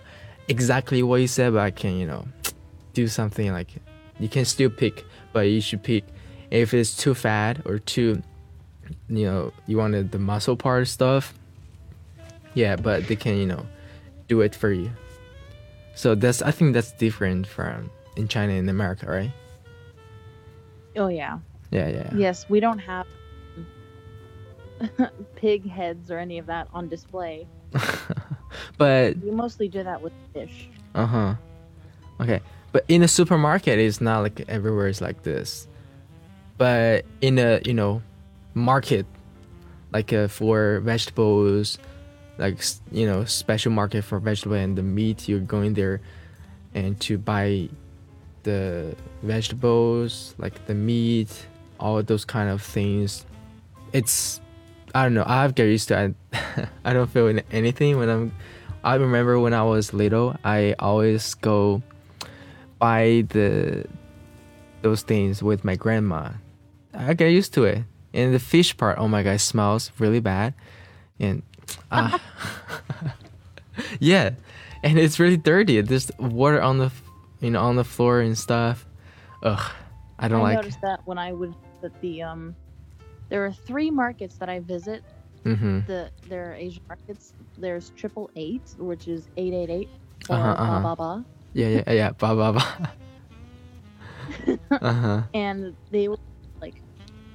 exactly 0.48 1.04
what 1.04 1.22
you 1.22 1.28
said, 1.28 1.54
but 1.54 1.60
I 1.60 1.72
can 1.72 1.98
you 1.98 2.08
know 2.08 2.26
do 2.94 3.08
something 3.08 3.52
like 3.52 3.70
you 4.20 4.30
can 4.30 4.46
still 4.46 4.70
pick, 4.70 5.06
but 5.32 5.42
you 5.42 5.62
should 5.62 5.84
pick 5.84 6.06
if 6.50 6.74
it's 6.74 6.96
too 6.96 7.14
fat 7.14 7.66
or 7.66 7.80
too 7.80 8.22
you 9.10 9.26
know 9.26 9.54
you 9.68 9.78
wanted 9.78 10.12
the 10.12 10.20
muscle 10.20 10.56
part 10.56 10.88
stuff. 10.88 11.34
Yeah, 12.54 12.76
but 12.76 13.08
they 13.08 13.16
can 13.16 13.38
you 13.38 13.46
know 13.46 13.66
do 14.28 14.42
it 14.42 14.56
for 14.56 14.72
you. 14.72 14.92
So 15.96 16.16
that's 16.16 16.42
I 16.42 16.52
think 16.52 16.74
that's 16.74 16.92
different 16.94 17.48
from 17.48 17.92
in 18.16 18.28
China 18.28 18.54
and 18.54 18.70
America, 18.70 19.06
right? 19.08 19.32
Oh. 20.96 21.08
Yeah, 21.08 21.40
yeah. 21.72 21.90
yeah. 21.90 22.10
Yes, 22.16 22.50
we 22.50 22.60
don't 22.60 22.80
have 22.80 23.08
pig 25.36 25.70
heads 25.70 26.12
or 26.12 26.18
any 26.18 26.38
of 26.38 26.46
that 26.48 26.68
on 26.74 26.90
display. 26.90 27.48
but 28.78 29.18
We 29.18 29.32
mostly 29.32 29.68
do 29.68 29.84
that 29.84 30.02
with 30.02 30.14
fish. 30.34 30.70
uh 30.96 31.06
huh. 31.06 31.36
Okay, 32.22 32.42
but 32.72 32.86
in 32.88 33.02
a 33.04 33.08
supermarket, 33.08 33.80
it's 33.80 34.00
not 34.00 34.20
like 34.22 34.46
everywhere 34.48 34.88
is 34.88 35.02
like 35.02 35.24
this. 35.24 35.68
But 36.58 37.06
in 37.22 37.40
a 37.40 37.60
you 37.66 37.74
know 37.74 38.02
market, 38.54 39.06
like 39.92 40.14
uh, 40.14 40.28
for 40.28 40.80
vegetables, 40.82 41.80
like 42.38 42.64
you 42.92 43.08
know 43.08 43.26
special 43.26 43.72
market 43.72 44.04
for 44.04 44.20
vegetable 44.20 44.56
and 44.56 44.78
the 44.78 44.84
meat, 44.84 45.28
you're 45.28 45.40
going 45.40 45.74
there, 45.74 46.02
and 46.76 47.00
to 47.02 47.18
buy 47.18 47.70
the 48.44 48.96
vegetables, 49.24 50.36
like 50.38 50.66
the 50.68 50.76
meat, 50.76 51.48
all 51.80 52.02
those 52.04 52.26
kind 52.26 52.50
of 52.50 52.62
things. 52.62 53.26
It's 53.94 54.40
I 54.94 55.04
don't 55.04 55.14
know. 55.14 55.24
I've 55.26 55.56
get 55.56 55.66
used 55.66 55.88
to 55.90 56.04
it. 56.04 56.16
I 56.86 56.94
don't 56.94 57.10
feel 57.10 57.40
anything 57.52 57.98
when 57.98 58.10
I'm. 58.10 58.32
I 58.84 58.96
remember 58.96 59.40
when 59.40 59.54
I 59.54 59.64
was 59.64 59.94
little, 59.94 60.36
I 60.44 60.76
always 60.78 61.34
go 61.36 61.82
buy 62.80 63.26
the 63.30 63.86
those 64.82 65.02
things 65.02 65.42
with 65.42 65.64
my 65.64 65.76
grandma. 65.76 66.30
I 66.94 67.14
get 67.14 67.32
used 67.32 67.54
to 67.56 67.64
it. 67.64 67.84
And 68.14 68.34
the 68.34 68.40
fish 68.40 68.78
part, 68.78 69.00
oh 69.00 69.08
my 69.08 69.24
god, 69.24 69.40
smells 69.40 69.92
really 69.98 70.20
bad, 70.20 70.54
and 71.20 71.42
ah, 71.92 72.22
yeah, 74.00 74.32
and 74.84 75.00
it's 75.00 75.20
really 75.20 75.38
dirty. 75.38 75.82
There's 75.82 76.12
water 76.20 76.62
on 76.62 76.78
the, 76.78 76.92
you 77.40 77.50
know, 77.50 77.62
on 77.62 77.76
the 77.76 77.84
floor 77.84 78.22
and 78.22 78.38
stuff. 78.38 78.86
Ugh, 79.42 79.72
I 80.20 80.28
don't 80.28 80.42
I 80.42 80.44
like. 80.44 80.56
noticed 80.58 80.82
that 80.82 81.00
when 81.06 81.18
I 81.18 81.32
would 81.34 81.56
at 81.84 82.00
the 82.02 82.22
um 82.22 82.56
there 83.30 83.46
are 83.46 83.52
three 83.52 83.90
markets 83.92 84.36
that 84.38 84.50
I 84.50 84.60
visit. 84.60 85.04
Mm-hmm. 85.46 85.82
The 85.88 86.10
there 86.30 86.52
are 86.52 86.54
Asian 86.56 86.84
markets. 86.88 87.34
There's 87.58 87.92
triple 87.96 88.30
eight, 88.36 88.64
which 88.78 89.08
is 89.08 89.28
eight 89.38 89.54
eight 89.54 89.70
eight 89.70 89.90
or 90.30 90.36
Uh-huh, 90.38 90.50
uh-huh. 90.52 90.80
ba 90.80 90.96
ba 90.96 90.96
ba. 90.96 91.26
Yeah, 91.54 91.68
yeah, 91.68 91.92
yeah. 91.92 92.10
Ba 92.12 92.36
ba 92.36 92.54
ba. 92.54 92.64
uh 94.82 94.94
huh. 94.94 95.22
And 95.34 95.76
they 95.92 96.08
will 96.08 96.20
like 96.62 96.82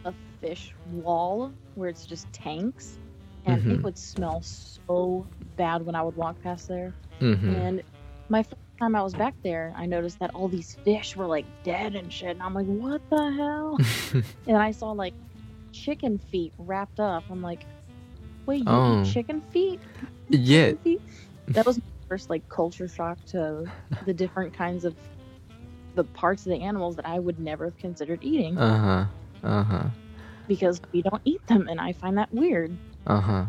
a 0.05 0.13
fish 0.41 0.75
wall 0.93 1.53
where 1.75 1.89
it's 1.89 2.07
just 2.07 2.33
tanks. 2.33 2.99
And 3.47 3.63
Mhm. 3.63 3.71
it 3.79 3.83
would 3.83 3.97
smell 3.99 4.43
so 4.43 5.27
bad 5.57 5.85
when 5.87 5.95
I 5.95 6.03
would 6.03 6.17
walk 6.17 6.41
past 6.43 6.69
there. 6.69 6.93
Mm-hmm. 7.21 7.55
And 7.55 7.83
my 8.29 8.43
first 8.43 8.57
time 8.79 8.95
I 8.95 9.03
was 9.03 9.15
back 9.15 9.35
there, 9.43 9.73
I 9.77 9.87
noticed 9.87 10.19
that 10.21 10.35
all 10.35 10.49
these 10.49 10.77
fish 10.85 11.17
were 11.17 11.27
like 11.27 11.47
dead 11.63 11.95
and 11.95 12.13
shit. 12.13 12.31
And 12.31 12.43
I'm 12.43 12.53
like, 12.55 12.67
what 12.67 13.01
the 13.11 13.31
hell? 13.33 13.79
and 14.47 14.57
I 14.57 14.71
saw 14.73 14.93
like 14.93 15.15
chicken 15.73 16.19
feet 16.19 16.53
wrapped 16.59 17.01
up. 17.01 17.25
I'm 17.31 17.43
like, 17.43 17.65
wait, 18.47 18.59
you 18.61 18.65
Oh. 18.69 19.03
eat 19.03 19.13
chicken 19.13 19.41
feet? 19.51 19.81
yeah. 20.29 20.69
Chicken 20.71 20.79
feet? 20.79 21.01
That 21.49 21.67
was 21.67 21.79
my 21.79 21.83
first 22.09 22.31
like 22.31 22.49
culture 22.49 22.89
shock 22.89 23.19
to 23.27 23.65
the 24.07 24.15
different 24.15 24.53
kinds 24.55 24.85
of 24.85 24.95
the 25.95 26.05
parts 26.05 26.47
of 26.47 26.51
the 26.53 26.61
animals 26.63 26.97
that 26.97 27.07
I 27.07 27.19
would 27.19 27.39
never 27.41 27.65
have 27.67 27.77
considered 27.79 28.21
eating 28.23 28.57
Uh 28.59 28.79
huh. 29.43 29.49
Uh 29.49 29.63
huh. 29.63 29.85
because 30.47 30.81
we 30.93 31.03
don't 31.03 31.23
eat 31.25 31.45
them, 31.47 31.69
and 31.69 31.81
I 31.81 31.93
find 31.93 32.17
that 32.19 32.33
weird. 32.33 32.77
Uh 33.07 33.21
huh. 33.21 33.45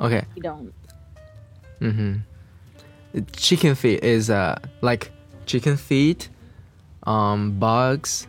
Okay. 0.00 0.24
We 0.34 0.40
don't. 0.42 0.72
Mm-hmm. 1.80 3.20
Chicken 3.32 3.74
feet 3.74 4.02
is 4.02 4.30
uh 4.30 4.58
like 4.80 5.10
chicken 5.46 5.76
feet, 5.76 6.28
um 7.04 7.58
bugs, 7.58 8.26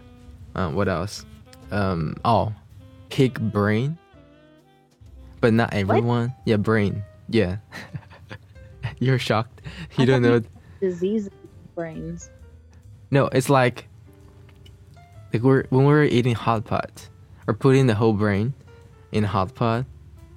uh, 0.55 0.69
what 0.69 0.87
else? 0.89 1.25
Um 1.71 2.15
oh, 2.25 2.53
pig 3.13 3.39
brain. 3.51 3.95
But 5.39 5.53
not 5.53 5.71
everyone. 5.71 6.33
Yeah, 6.45 6.57
brain. 6.57 7.03
Yeah. 7.29 7.57
You're 8.99 9.19
shocked. 9.19 9.61
You 9.97 10.03
I 10.03 10.05
don't 10.05 10.23
know. 10.23 10.41
Disease 10.81 11.29
brains. 11.75 12.31
No, 13.11 13.27
it's 13.27 13.49
like 13.49 13.87
like 15.31 15.43
we're 15.43 15.65
when 15.69 15.85
we're 15.85 16.05
eating 16.05 16.33
hot 16.33 16.65
pot 16.65 17.07
or 17.45 17.53
putting 17.53 17.85
the 17.85 17.93
whole 17.93 18.13
brain 18.13 18.53
in 19.11 19.23
hot 19.23 19.53
pot 19.53 19.85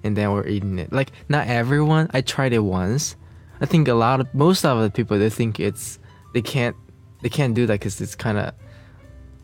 and 0.05 0.15
then 0.15 0.31
we're 0.33 0.47
eating 0.47 0.79
it. 0.79 0.93
Like 0.93 1.13
not 1.31 1.47
everyone. 1.47 2.11
I 2.13 2.21
tried 2.21 2.53
it 2.53 2.59
once. 2.59 3.17
I 3.63 3.65
think 3.65 3.89
a 3.89 3.95
lot 3.95 4.21
of 4.21 4.35
most 4.35 4.67
of 4.67 4.83
the 4.83 4.91
people 4.91 5.19
they 5.19 5.31
think 5.31 5.59
it's 5.59 5.99
they 6.35 6.43
can't 6.43 6.77
they 7.23 7.31
can't 7.31 7.55
do 7.55 7.65
that 7.67 7.81
because 7.81 8.03
it's 8.03 8.15
kind 8.15 8.37
of 8.37 8.53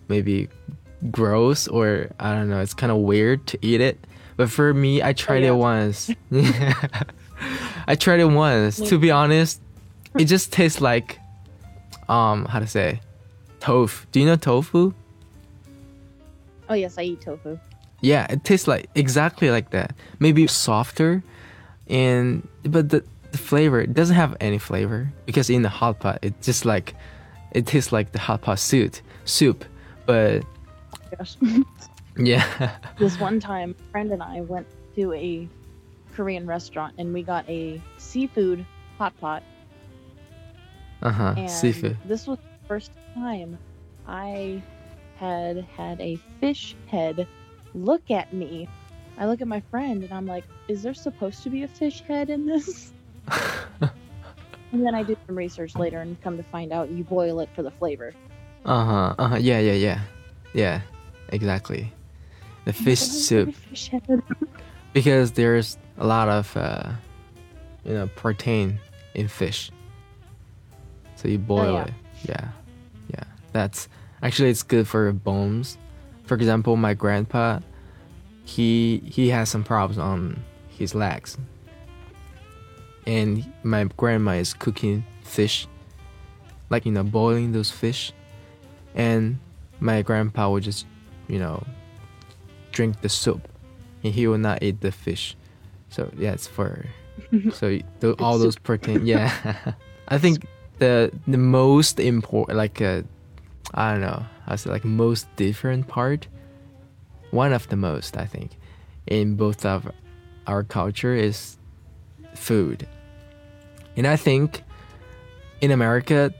maybe 0.08 0.50
gross 1.10 1.68
or 1.68 2.10
I 2.20 2.34
don't 2.34 2.48
know. 2.48 2.60
It's 2.60 2.74
kind 2.74 2.92
of 2.92 2.98
weird 2.98 3.46
to 3.48 3.58
eat 3.62 3.80
it. 3.80 3.98
But 4.36 4.50
for 4.50 4.72
me, 4.72 5.02
I 5.02 5.12
tried 5.12 5.42
yeah. 5.42 5.50
it 5.50 5.56
once. 5.56 6.10
I 7.86 7.94
tried 7.96 8.20
it 8.20 8.26
once. 8.26 8.78
To 8.88 8.98
be 8.98 9.10
honest, 9.10 9.60
it 10.18 10.24
just 10.26 10.52
tastes 10.52 10.80
like 10.80 11.18
um 12.08 12.46
how 12.46 12.58
to 12.58 12.66
say 12.66 13.00
tofu. 13.60 14.06
Do 14.12 14.20
you 14.20 14.26
know 14.26 14.36
tofu? 14.36 14.92
Oh 16.68 16.74
yes, 16.74 16.98
I 16.98 17.02
eat 17.02 17.20
tofu. 17.20 17.58
Yeah, 18.00 18.26
it 18.30 18.44
tastes 18.44 18.66
like 18.66 18.88
exactly 18.94 19.50
like 19.50 19.70
that. 19.70 19.94
Maybe 20.18 20.46
softer, 20.46 21.22
and 21.88 22.46
but 22.64 22.88
the, 22.88 23.04
the 23.30 23.38
flavor 23.38 23.80
it 23.80 23.94
doesn't 23.94 24.16
have 24.16 24.36
any 24.40 24.58
flavor 24.58 25.12
because 25.26 25.50
in 25.50 25.62
the 25.62 25.68
hot 25.68 26.00
pot 26.00 26.18
it 26.22 26.40
just 26.42 26.64
like 26.64 26.94
it 27.52 27.66
tastes 27.66 27.92
like 27.92 28.12
the 28.12 28.18
hot 28.18 28.42
pot 28.42 28.58
soup 28.58 28.96
soup. 29.24 29.64
But 30.06 30.44
Yeah, 32.18 32.76
this 32.98 33.18
one 33.18 33.40
time, 33.40 33.74
a 33.78 33.90
friend 33.90 34.12
and 34.12 34.22
I 34.22 34.42
went 34.42 34.66
to 34.96 35.14
a 35.14 35.48
Korean 36.14 36.46
restaurant 36.46 36.94
and 36.98 37.14
we 37.14 37.22
got 37.22 37.48
a 37.48 37.80
seafood 37.96 38.66
hot 38.98 39.18
pot. 39.18 39.42
uh 41.00 41.10
huh, 41.10 41.46
seafood. 41.46 41.96
this 42.04 42.26
was 42.26 42.36
the 42.36 42.68
first 42.68 42.90
time 43.14 43.58
I 44.06 44.62
had 45.16 45.66
had 45.74 45.98
a 46.02 46.16
fish 46.38 46.76
head 46.86 47.26
look 47.74 48.10
at 48.10 48.32
me. 48.34 48.68
I 49.16 49.24
look 49.26 49.40
at 49.40 49.48
my 49.48 49.60
friend 49.70 50.02
and 50.04 50.12
I'm 50.12 50.26
like, 50.26 50.44
is 50.68 50.82
there 50.82 50.92
supposed 50.94 51.42
to 51.44 51.50
be 51.50 51.62
a 51.62 51.68
fish 51.68 52.02
head 52.02 52.28
in 52.28 52.44
this? 52.44 52.92
And 54.72 54.86
then 54.86 54.94
I 54.94 55.02
did 55.02 55.18
some 55.26 55.36
research 55.36 55.76
later 55.76 56.00
and 56.00 56.18
come 56.22 56.38
to 56.38 56.42
find 56.44 56.72
out 56.72 56.90
you 56.90 57.04
boil 57.04 57.40
it 57.40 57.50
for 57.54 57.62
the 57.62 57.70
flavor. 57.70 58.14
Uh 58.64 58.84
huh. 58.84 59.14
Uh 59.18 59.28
huh. 59.28 59.36
Yeah. 59.36 59.58
Yeah. 59.60 59.72
Yeah. 59.74 60.00
Yeah. 60.54 60.80
Exactly. 61.32 61.92
The 62.64 62.72
fish 62.72 63.00
Why 63.00 63.06
is 63.06 63.32
it 63.32 63.54
soup 63.58 64.24
because 64.92 65.32
there's 65.32 65.76
a 65.98 66.06
lot 66.06 66.28
of 66.28 66.56
uh, 66.56 66.90
you 67.84 67.94
know 67.94 68.06
protein 68.14 68.78
in 69.14 69.28
fish. 69.28 69.70
So 71.16 71.28
you 71.28 71.38
boil 71.38 71.74
yeah. 71.74 71.84
it. 71.84 71.92
Yeah. 72.28 72.48
Yeah. 73.08 73.24
That's 73.52 73.88
actually 74.22 74.50
it's 74.50 74.62
good 74.62 74.86
for 74.86 75.04
your 75.04 75.12
bones. 75.12 75.78
For 76.24 76.34
example, 76.34 76.76
my 76.76 76.94
grandpa, 76.94 77.60
he 78.44 79.02
he 79.06 79.28
has 79.30 79.48
some 79.48 79.64
problems 79.64 79.98
on 79.98 80.42
his 80.68 80.94
legs. 80.94 81.36
And 83.06 83.52
my 83.64 83.84
grandma 83.96 84.32
is 84.32 84.54
cooking 84.54 85.04
fish, 85.22 85.66
like 86.70 86.86
you 86.86 86.92
know, 86.92 87.02
boiling 87.02 87.50
those 87.50 87.70
fish, 87.70 88.12
and 88.94 89.40
my 89.80 90.02
grandpa 90.02 90.50
would 90.50 90.62
just, 90.62 90.86
you 91.28 91.38
know, 91.38 91.64
drink 92.72 93.00
the 93.00 93.08
soup, 93.08 93.48
and 94.02 94.12
he 94.12 94.26
will 94.26 94.38
not 94.38 94.62
eat 94.62 94.80
the 94.80 94.92
fish. 94.92 95.36
So 95.88 96.10
yeah, 96.16 96.32
it's 96.32 96.46
for 96.46 96.86
so 97.52 97.78
tho- 98.00 98.16
all 98.18 98.38
those 98.38 98.56
protein. 98.56 99.06
Yeah, 99.06 99.32
I 100.08 100.18
think 100.18 100.46
the 100.78 101.12
the 101.26 101.38
most 101.38 102.00
important, 102.00 102.58
like 102.58 102.80
uh, 102.80 103.02
I 103.74 103.92
don't 103.92 104.00
know, 104.00 104.24
I 104.46 104.56
say 104.56 104.70
like 104.70 104.84
most 104.84 105.26
different 105.36 105.88
part, 105.88 106.26
one 107.30 107.52
of 107.52 107.68
the 107.68 107.76
most 107.76 108.16
I 108.16 108.26
think, 108.26 108.56
in 109.06 109.36
both 109.36 109.64
of 109.64 109.90
our 110.46 110.64
culture 110.64 111.14
is 111.14 111.58
food, 112.34 112.88
and 113.96 114.06
I 114.06 114.16
think 114.16 114.62
in 115.60 115.70
America, 115.70 116.32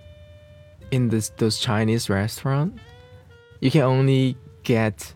in 0.91 1.09
this 1.09 1.31
those 1.37 1.59
Chinese 1.59 2.11
restaurant, 2.11 2.79
you 3.61 3.71
can 3.71 3.83
only 3.83 4.37
get, 4.65 5.15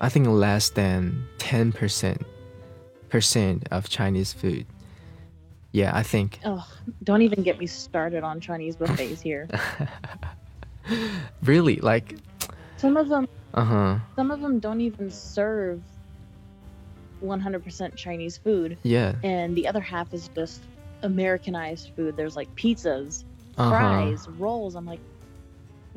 I 0.00 0.08
think 0.08 0.26
less 0.26 0.70
than 0.70 1.26
ten 1.38 1.72
percent 1.72 2.22
percent 3.08 3.66
of 3.70 3.88
Chinese 3.88 4.32
food. 4.32 4.66
Yeah, 5.72 5.94
I 5.94 6.02
think. 6.02 6.40
Ugh, 6.44 6.64
don't 7.04 7.22
even 7.22 7.42
get 7.42 7.58
me 7.58 7.66
started 7.66 8.22
on 8.24 8.40
Chinese 8.40 8.76
buffets 8.76 9.20
here. 9.20 9.48
Really, 11.42 11.76
like, 11.76 12.16
Some 12.78 12.96
of 12.96 13.08
them, 13.10 13.28
uh 13.52 13.64
huh. 13.64 13.98
some 14.16 14.30
of 14.30 14.40
them 14.40 14.58
don't 14.58 14.80
even 14.80 15.10
serve 15.10 15.82
100% 17.22 17.94
Chinese 17.94 18.38
food, 18.38 18.78
Yeah. 18.84 19.14
and 19.22 19.54
the 19.54 19.68
other 19.68 19.80
half 19.80 20.14
is 20.14 20.28
just 20.34 20.62
Americanized 21.02 21.90
food. 21.94 22.16
There's 22.16 22.36
like 22.36 22.48
pizzas, 22.56 23.24
Uh-huh. 23.58 23.70
fries, 23.70 24.26
rolls. 24.38 24.76
I'm 24.76 24.86
like, 24.86 25.00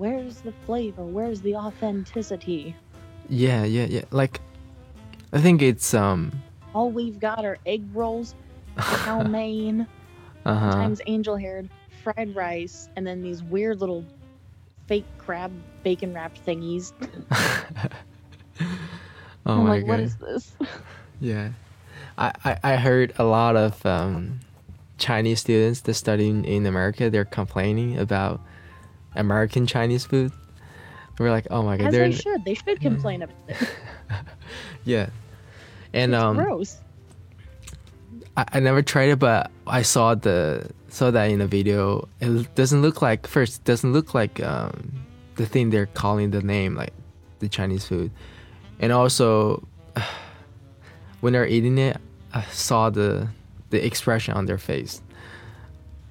where's 0.02 0.42
the 0.42 0.52
flavor? 0.66 1.04
Where's 1.06 1.42
the 1.42 1.56
authenticity? 1.56 2.76
Yeah, 3.30 3.64
yeah, 3.66 3.86
yeah. 3.86 4.02
Like, 4.10 4.42
I 5.32 5.40
think 5.40 5.62
it's 5.62 5.94
um. 5.94 6.32
All 6.74 6.90
we've 6.90 7.20
got 7.20 7.46
are 7.46 7.58
egg 7.68 7.84
rolls, 7.94 8.34
chow 9.06 9.22
mein, 9.36 9.86
Uh 10.44 10.56
huh. 10.56 10.72
sometimes 10.72 11.02
angel 11.06 11.36
haired, 11.38 11.70
fried 12.04 12.36
rice, 12.36 12.90
and 12.96 13.06
then 13.06 13.22
these 13.22 13.44
weird 13.44 13.80
little 13.80 14.04
fake 14.88 15.06
crab 15.20 15.52
bacon 15.84 16.14
wrapped 16.16 16.44
thingies. 16.46 16.94
oh 18.60 18.66
I'm 19.46 19.64
my 19.64 19.70
like, 19.70 19.82
god. 19.82 19.90
what 19.90 20.00
is 20.00 20.16
this? 20.18 20.54
Yeah, 21.24 21.50
I, 22.18 22.32
I 22.44 22.58
I 22.64 22.76
heard 22.78 23.14
a 23.20 23.24
lot 23.24 23.56
of 23.56 23.86
um, 23.86 24.40
Chinese 24.98 25.40
students 25.42 25.82
that 25.82 25.94
study 25.94 26.28
in, 26.30 26.44
in 26.46 26.66
America. 26.66 27.12
They're 27.12 27.26
complaining 27.26 28.00
about 28.00 28.42
American 29.15 29.65
Chinese 29.67 30.06
food. 30.06 30.32
We're 31.19 31.30
like, 31.30 31.47
oh 31.52 31.62
my 31.62 31.78
god, 31.78 31.88
As 31.88 31.93
they're 31.93 32.10
they 32.10 32.15
should. 32.15 32.45
They 32.45 32.54
should 32.56 32.82
complain 32.82 33.21
about 33.21 33.36
it. 33.47 33.58
yeah, 34.86 35.10
and 35.93 36.13
it's 36.13 36.24
um, 36.24 36.38
gross. 36.38 36.80
I, 38.38 38.45
I 38.54 38.60
never 38.60 38.82
tried 38.82 39.10
it, 39.10 39.19
but 39.19 39.52
I 39.67 39.84
saw 39.84 40.15
the 40.15 40.71
saw 40.88 41.12
that 41.12 41.26
in 41.26 41.41
a 41.41 41.47
video. 41.47 42.08
It 42.19 42.56
doesn't 42.56 42.82
look 42.82 43.02
like 43.02 43.28
first. 43.28 43.60
It 43.60 43.63
doesn't 43.65 43.93
look 43.93 44.13
like 44.13 44.41
um, 44.41 45.06
the 45.36 45.45
thing 45.45 45.69
they're 45.69 45.86
calling 45.86 46.32
the 46.32 46.41
name, 46.41 46.76
like 46.76 46.93
the 47.39 47.50
Chinese 47.50 47.86
food, 47.86 48.12
and 48.80 48.91
also 48.91 49.67
when 51.21 51.34
they're 51.34 51.47
eating 51.47 51.78
it, 51.78 51.97
I 52.34 52.43
saw 52.45 52.89
the 52.89 53.28
the 53.69 53.86
expression 53.86 54.34
on 54.34 54.45
their 54.45 54.58
face. 54.58 55.02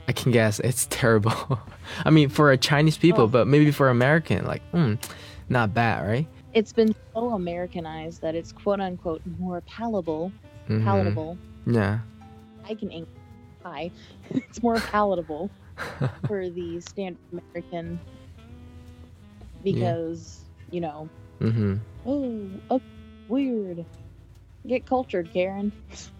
I 0.08 0.12
can 0.12 0.32
guess 0.32 0.60
it's 0.60 0.86
terrible. 0.90 1.58
I 2.04 2.10
mean, 2.10 2.28
for 2.28 2.50
a 2.52 2.56
Chinese 2.56 2.96
people, 2.98 3.24
Oh. 3.24 3.28
but 3.28 3.46
maybe 3.46 3.70
for 3.70 3.88
American, 3.88 4.44
like, 4.46 4.62
mm, 4.72 4.98
not 5.48 5.74
bad, 5.74 6.06
right? 6.06 6.26
It's 6.52 6.72
been 6.72 6.94
so 7.14 7.30
Americanized 7.34 8.22
that 8.22 8.34
it's 8.34 8.52
quote 8.52 8.80
unquote 8.80 9.22
more 9.38 9.60
palatable. 9.62 10.32
Mhm. 10.68 10.84
Palatable. 10.84 11.38
Yeah. 11.66 12.00
I 12.68 12.74
can 12.74 12.90
ink 12.90 13.08
pie. 13.62 13.90
it's 14.30 14.62
more 14.62 14.76
palatable 14.80 15.50
for 16.26 16.48
the 16.50 16.80
standard 16.80 17.18
American 17.32 18.00
because 19.62 20.44
you 20.70 20.80
know, 20.80 21.08
hmm 21.40 21.76
oh, 22.06 22.48
oh, 22.70 22.80
weird. 23.28 23.84
Get 24.66 24.86
cultured, 24.86 25.32
Karen. 25.32 25.72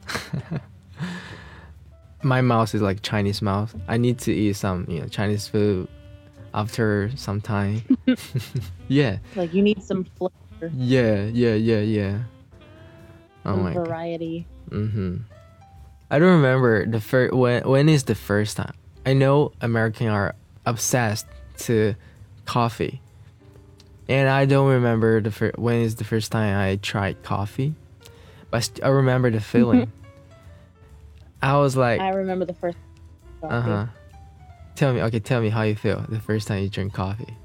my 2.22 2.40
mouth 2.40 2.74
is 2.74 2.82
like 2.82 3.02
Chinese 3.02 3.40
mouth. 3.42 3.74
I 3.88 3.96
need 3.96 4.18
to 4.20 4.32
eat 4.32 4.54
some, 4.54 4.86
you 4.88 5.00
know, 5.00 5.06
Chinese 5.08 5.48
food 5.48 5.88
after 6.54 7.10
some 7.16 7.40
time. 7.40 7.82
yeah, 8.88 9.18
Like 9.36 9.54
you 9.54 9.62
need 9.62 9.82
some 9.82 10.04
flavor, 10.04 10.70
yeah, 10.76 11.24
yeah, 11.24 11.54
yeah, 11.54 11.80
yeah. 11.80 12.18
Oh 13.44 13.52
some 13.54 13.62
my 13.62 13.74
god. 13.74 13.86
variety. 13.86 14.46
Mm-hmm. 14.70 15.16
I 16.10 16.18
don't 16.18 16.36
remember 16.42 16.86
the 16.86 17.00
first 17.00 17.32
when. 17.34 17.62
When 17.68 17.88
is 17.88 18.04
the 18.04 18.14
first 18.14 18.56
time? 18.56 18.74
I 19.06 19.14
know 19.14 19.52
Americans 19.60 20.10
are 20.10 20.34
obsessed 20.66 21.26
to 21.58 21.94
coffee, 22.44 23.00
and 24.08 24.28
I 24.28 24.44
don't 24.44 24.68
remember 24.68 25.20
the 25.20 25.30
fir- 25.30 25.52
when 25.56 25.80
is 25.82 25.94
the 25.96 26.04
first 26.04 26.32
time 26.32 26.58
I 26.58 26.76
tried 26.76 27.22
coffee, 27.22 27.74
but 28.50 28.64
st- 28.64 28.84
I 28.84 28.88
remember 28.88 29.30
the 29.30 29.40
feeling. 29.54 29.90
I 31.42 31.56
was 31.58 31.76
like, 31.76 32.00
I 32.00 32.10
remember 32.10 32.44
the 32.44 32.54
first. 32.54 32.76
Uh 33.42 33.60
huh. 33.60 33.86
Tell 34.74 34.92
me, 34.92 35.02
okay, 35.02 35.20
tell 35.20 35.40
me 35.40 35.48
how 35.48 35.62
you 35.62 35.74
feel 35.76 36.04
the 36.08 36.20
first 36.20 36.48
time 36.48 36.62
you 36.62 36.68
drink 36.68 36.92
coffee. 36.92 37.36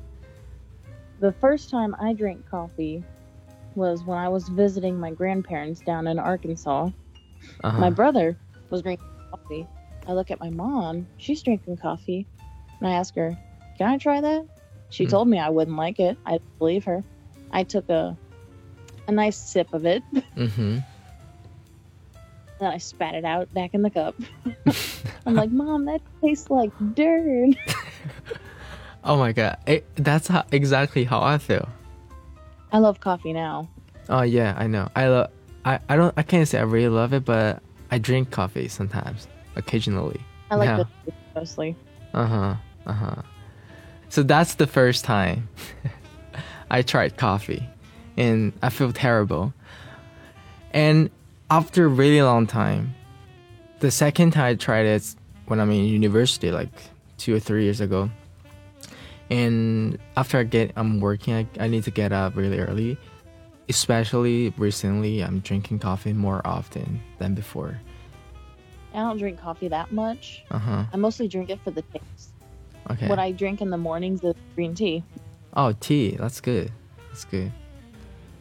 The 1.19 1.31
first 1.33 1.69
time 1.69 1.95
I 1.99 2.13
drank 2.13 2.49
coffee 2.49 3.03
was 3.75 4.03
when 4.03 4.17
I 4.17 4.29
was 4.29 4.47
visiting 4.49 4.99
my 4.99 5.11
grandparents 5.11 5.81
down 5.81 6.07
in 6.07 6.19
Arkansas. 6.19 6.89
Uh-huh. 7.63 7.79
My 7.79 7.89
brother 7.89 8.37
was 8.69 8.81
drinking 8.81 9.07
coffee. 9.31 9.67
I 10.07 10.13
look 10.13 10.31
at 10.31 10.39
my 10.39 10.49
mom, 10.49 11.07
she's 11.17 11.41
drinking 11.41 11.77
coffee, 11.77 12.27
and 12.79 12.87
I 12.89 12.93
ask 12.93 13.15
her, 13.15 13.35
Can 13.77 13.89
I 13.89 13.97
try 13.97 14.21
that? 14.21 14.45
She 14.89 15.03
Hmm. 15.05 15.09
told 15.09 15.27
me 15.27 15.39
I 15.39 15.49
wouldn't 15.49 15.75
like 15.75 15.99
it. 15.99 16.17
I 16.25 16.39
believe 16.59 16.85
her. 16.85 17.03
I 17.51 17.63
took 17.63 17.89
a 17.89 18.17
a 19.07 19.11
nice 19.11 19.37
sip 19.37 19.71
of 19.73 19.85
it, 19.85 20.01
mm-hmm. 20.35 20.79
Then 22.59 22.71
I 22.71 22.77
spat 22.77 23.15
it 23.15 23.25
out 23.25 23.53
back 23.53 23.73
in 23.73 23.81
the 23.81 23.89
cup. 23.89 24.15
I'm 25.25 25.35
like, 25.35 25.51
Mom, 25.51 25.85
that 25.85 26.01
tastes 26.21 26.49
like 26.49 26.71
dirt. 26.93 27.55
Oh 29.05 29.17
my 29.17 29.33
god, 29.33 29.57
it, 29.67 29.85
that's 29.95 30.27
how, 30.27 30.43
exactly 30.51 31.03
how 31.03 31.21
I 31.21 31.37
feel. 31.37 31.69
I 32.71 32.79
love 32.79 32.99
coffee 32.99 33.33
now. 33.33 33.69
Oh 34.09 34.23
yeah, 34.23 34.55
I 34.57 34.65
know. 34.65 34.89
I 34.95 35.07
love. 35.07 35.29
I, 35.63 35.79
I 35.87 35.95
don't. 35.95 36.13
I 36.17 36.23
can't 36.23 36.47
say 36.47 36.57
I 36.57 36.63
really 36.63 36.89
love 36.89 37.13
it, 37.13 37.23
but 37.23 37.61
I 37.91 37.99
drink 37.99 38.31
coffee 38.31 38.67
sometimes, 38.67 39.27
occasionally. 39.55 40.19
I 40.49 40.55
like 40.55 40.75
the 41.05 41.13
mostly. 41.35 41.75
Uh 42.15 42.25
huh. 42.25 42.55
Uh 42.87 42.93
huh. 42.93 43.21
So 44.09 44.23
that's 44.23 44.55
the 44.55 44.67
first 44.67 45.05
time 45.05 45.49
I 46.71 46.81
tried 46.81 47.15
coffee, 47.15 47.69
and 48.17 48.53
I 48.63 48.69
feel 48.69 48.91
terrible. 48.91 49.53
And 50.71 51.11
after 51.49 51.85
a 51.85 51.87
really 51.87 52.21
long 52.21 52.47
time, 52.47 52.95
the 53.79 53.91
second 53.91 54.31
time 54.31 54.45
I 54.45 54.55
tried 54.55 54.85
it 54.85 55.15
when 55.47 55.59
I'm 55.59 55.71
in 55.71 55.85
university, 55.85 56.51
like 56.51 56.71
two 57.17 57.35
or 57.35 57.39
three 57.39 57.63
years 57.63 57.81
ago. 57.81 58.09
And 59.29 59.97
after 60.17 60.37
I 60.37 60.43
get, 60.43 60.71
I'm 60.75 60.99
working. 60.99 61.33
I, 61.33 61.47
I 61.59 61.67
need 61.67 61.83
to 61.85 61.91
get 61.91 62.11
up 62.11 62.35
really 62.35 62.59
early. 62.59 62.97
Especially 63.67 64.53
recently, 64.57 65.23
I'm 65.23 65.39
drinking 65.39 65.79
coffee 65.79 66.13
more 66.13 66.41
often 66.45 67.01
than 67.17 67.33
before. 67.33 67.79
I 68.93 68.99
don't 68.99 69.17
drink 69.17 69.39
coffee 69.39 69.67
that 69.67 69.91
much. 69.91 70.43
Uh 70.51 70.59
huh. 70.59 70.83
I 70.93 70.97
mostly 70.97 71.27
drink 71.27 71.49
it 71.49 71.59
for 71.63 71.71
the 71.71 71.81
taste. 71.81 72.33
Okay. 72.91 73.07
What 73.07 73.17
I 73.17 73.31
drink 73.31 73.61
in 73.61 73.71
the 73.71 73.77
mornings 73.77 74.23
is 74.23 74.35
green 74.53 74.75
tea. 74.75 75.03
oh, 75.55 75.73
tea. 75.79 76.11
That's 76.19 76.39
good. 76.39 76.71
That's 77.09 77.25
good. 77.25 77.51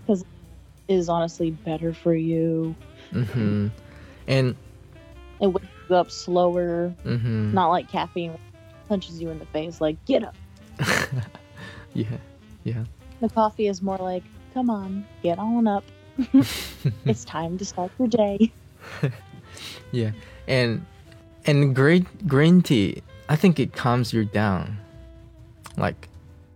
Because 0.07 0.25
is 0.87 1.09
honestly 1.09 1.51
better 1.51 1.95
for 1.95 2.15
you. 2.15 2.75
Mm-hmm. 3.13 3.69
And 4.27 4.57
It 5.41 5.47
wakes 5.49 5.67
you 5.89 5.97
up 5.97 6.11
slower. 6.11 6.95
mm-hmm. 7.05 7.53
Not 7.53 7.69
like 7.69 7.89
caffeine 7.91 8.39
punches 8.89 9.21
you 9.21 9.31
in 9.31 9.39
the 9.39 9.47
face. 9.47 9.81
Like 9.81 10.03
get 10.07 10.25
up. 10.25 10.35
yeah, 11.95 12.07
yeah. 12.65 12.85
The 13.21 13.29
coffee 13.29 13.69
is 13.69 13.81
more 13.83 13.99
like, 13.99 14.25
come 14.53 14.71
on, 14.71 15.07
get 15.23 15.39
on 15.39 15.67
up. 15.67 15.85
it's 17.05 17.25
time 17.25 17.59
to 17.59 17.65
start 17.65 17.91
your 17.99 18.09
day. 18.09 18.53
Yeah. 19.93 20.11
And 20.49 20.85
and 21.47 21.75
green 21.77 22.07
green 22.27 22.61
tea, 22.63 23.03
I 23.29 23.37
think 23.37 23.61
it 23.61 23.73
calms 23.73 24.13
you 24.13 24.25
down. 24.25 24.77
Like 25.77 26.09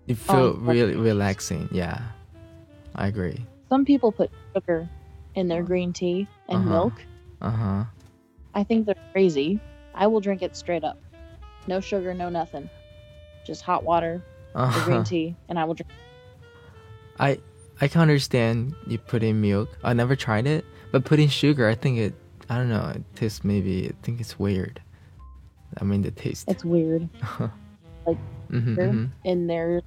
you 0.06 0.16
feel 0.16 0.36
Oh, 0.36 0.58
really 0.60 0.96
relaxing. 0.96 1.68
Yeah. 1.70 2.00
I 2.96 3.06
agree. 3.06 3.46
Some 3.68 3.84
people 3.84 4.10
put 4.10 4.30
sugar 4.52 4.88
in 5.38 5.48
their 5.48 5.62
green 5.62 5.92
tea 5.92 6.26
and 6.48 6.58
Uh-huh. 6.58 6.68
milk. 6.68 6.94
Uh-huh. 7.40 7.84
I 8.54 8.64
think 8.64 8.86
they're 8.86 8.94
crazy. 9.12 9.60
I 9.94 10.06
will 10.06 10.20
drink 10.20 10.42
it 10.42 10.56
straight 10.56 10.84
up. 10.84 10.98
No 11.66 11.80
sugar, 11.80 12.12
no 12.14 12.28
nothing. 12.28 12.68
Just 13.46 13.62
hot 13.62 13.84
water, 13.84 14.20
the 14.52 14.60
Uh-huh. 14.60 14.84
green 14.84 15.04
tea, 15.04 15.36
and 15.48 15.58
I 15.58 15.64
will 15.64 15.74
drink. 15.74 15.90
I 17.18 17.38
I 17.80 17.86
can 17.88 18.00
understand 18.00 18.74
you 18.86 18.98
put 18.98 19.22
in 19.22 19.40
milk. 19.40 19.68
I 19.84 19.92
never 19.92 20.16
tried 20.16 20.46
it, 20.46 20.64
but 20.92 21.04
putting 21.04 21.28
sugar, 21.28 21.68
I 21.68 21.74
think 21.74 21.98
it 21.98 22.14
I 22.50 22.56
don't 22.56 22.68
know, 22.68 22.88
it 22.94 23.02
tastes 23.14 23.44
maybe 23.44 23.88
I 23.88 23.92
think 24.02 24.20
it's 24.20 24.38
weird. 24.38 24.80
I 25.80 25.84
mean 25.84 26.02
the 26.02 26.10
taste. 26.10 26.48
It's 26.48 26.64
weird. 26.64 27.08
mm-hmm, 27.22 28.14
sugar. 28.74 28.88
mm-hmm, 28.88 29.04
In 29.24 29.46
there 29.46 29.82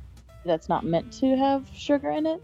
that's 0.46 0.70
not 0.70 0.84
meant 0.86 1.12
to 1.20 1.36
have 1.36 1.68
sugar 1.74 2.12
in 2.12 2.26
it. 2.26 2.42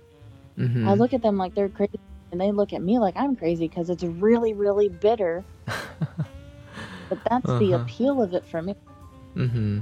mm-hmm. 0.58 0.88
I 0.90 0.94
look 0.96 1.14
at 1.14 1.22
them 1.22 1.38
like 1.38 1.54
they're 1.56 1.70
crazy, 1.70 2.00
and 2.32 2.40
they 2.42 2.52
look 2.52 2.74
at 2.74 2.82
me 2.82 3.00
like 3.00 3.16
I'm 3.18 3.36
crazy 3.36 3.68
because 3.68 3.90
it's 3.90 4.04
really, 4.04 4.54
really 4.54 4.90
bitter. 4.90 5.44
But 7.10 7.20
that's 7.30 7.46
the 7.46 7.74
Uh-huh. 7.74 7.84
appeal 7.84 8.22
of 8.22 8.34
it 8.34 8.44
for 8.46 8.62
me. 8.62 8.76
Mm-hmm. 9.38 9.80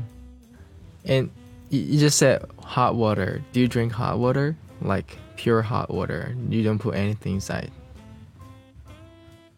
And 1.05 1.31
you 1.69 1.97
just 1.99 2.19
said 2.19 2.45
hot 2.61 2.93
water. 2.93 3.41
Do 3.51 3.59
you 3.61 3.67
drink 3.67 3.91
hot 3.93 4.19
water? 4.19 4.55
Like 4.79 5.17
pure 5.35 5.63
hot 5.63 5.89
water. 5.89 6.35
You 6.49 6.61
don't 6.61 6.77
put 6.77 6.93
anything 6.93 7.33
inside. 7.35 7.71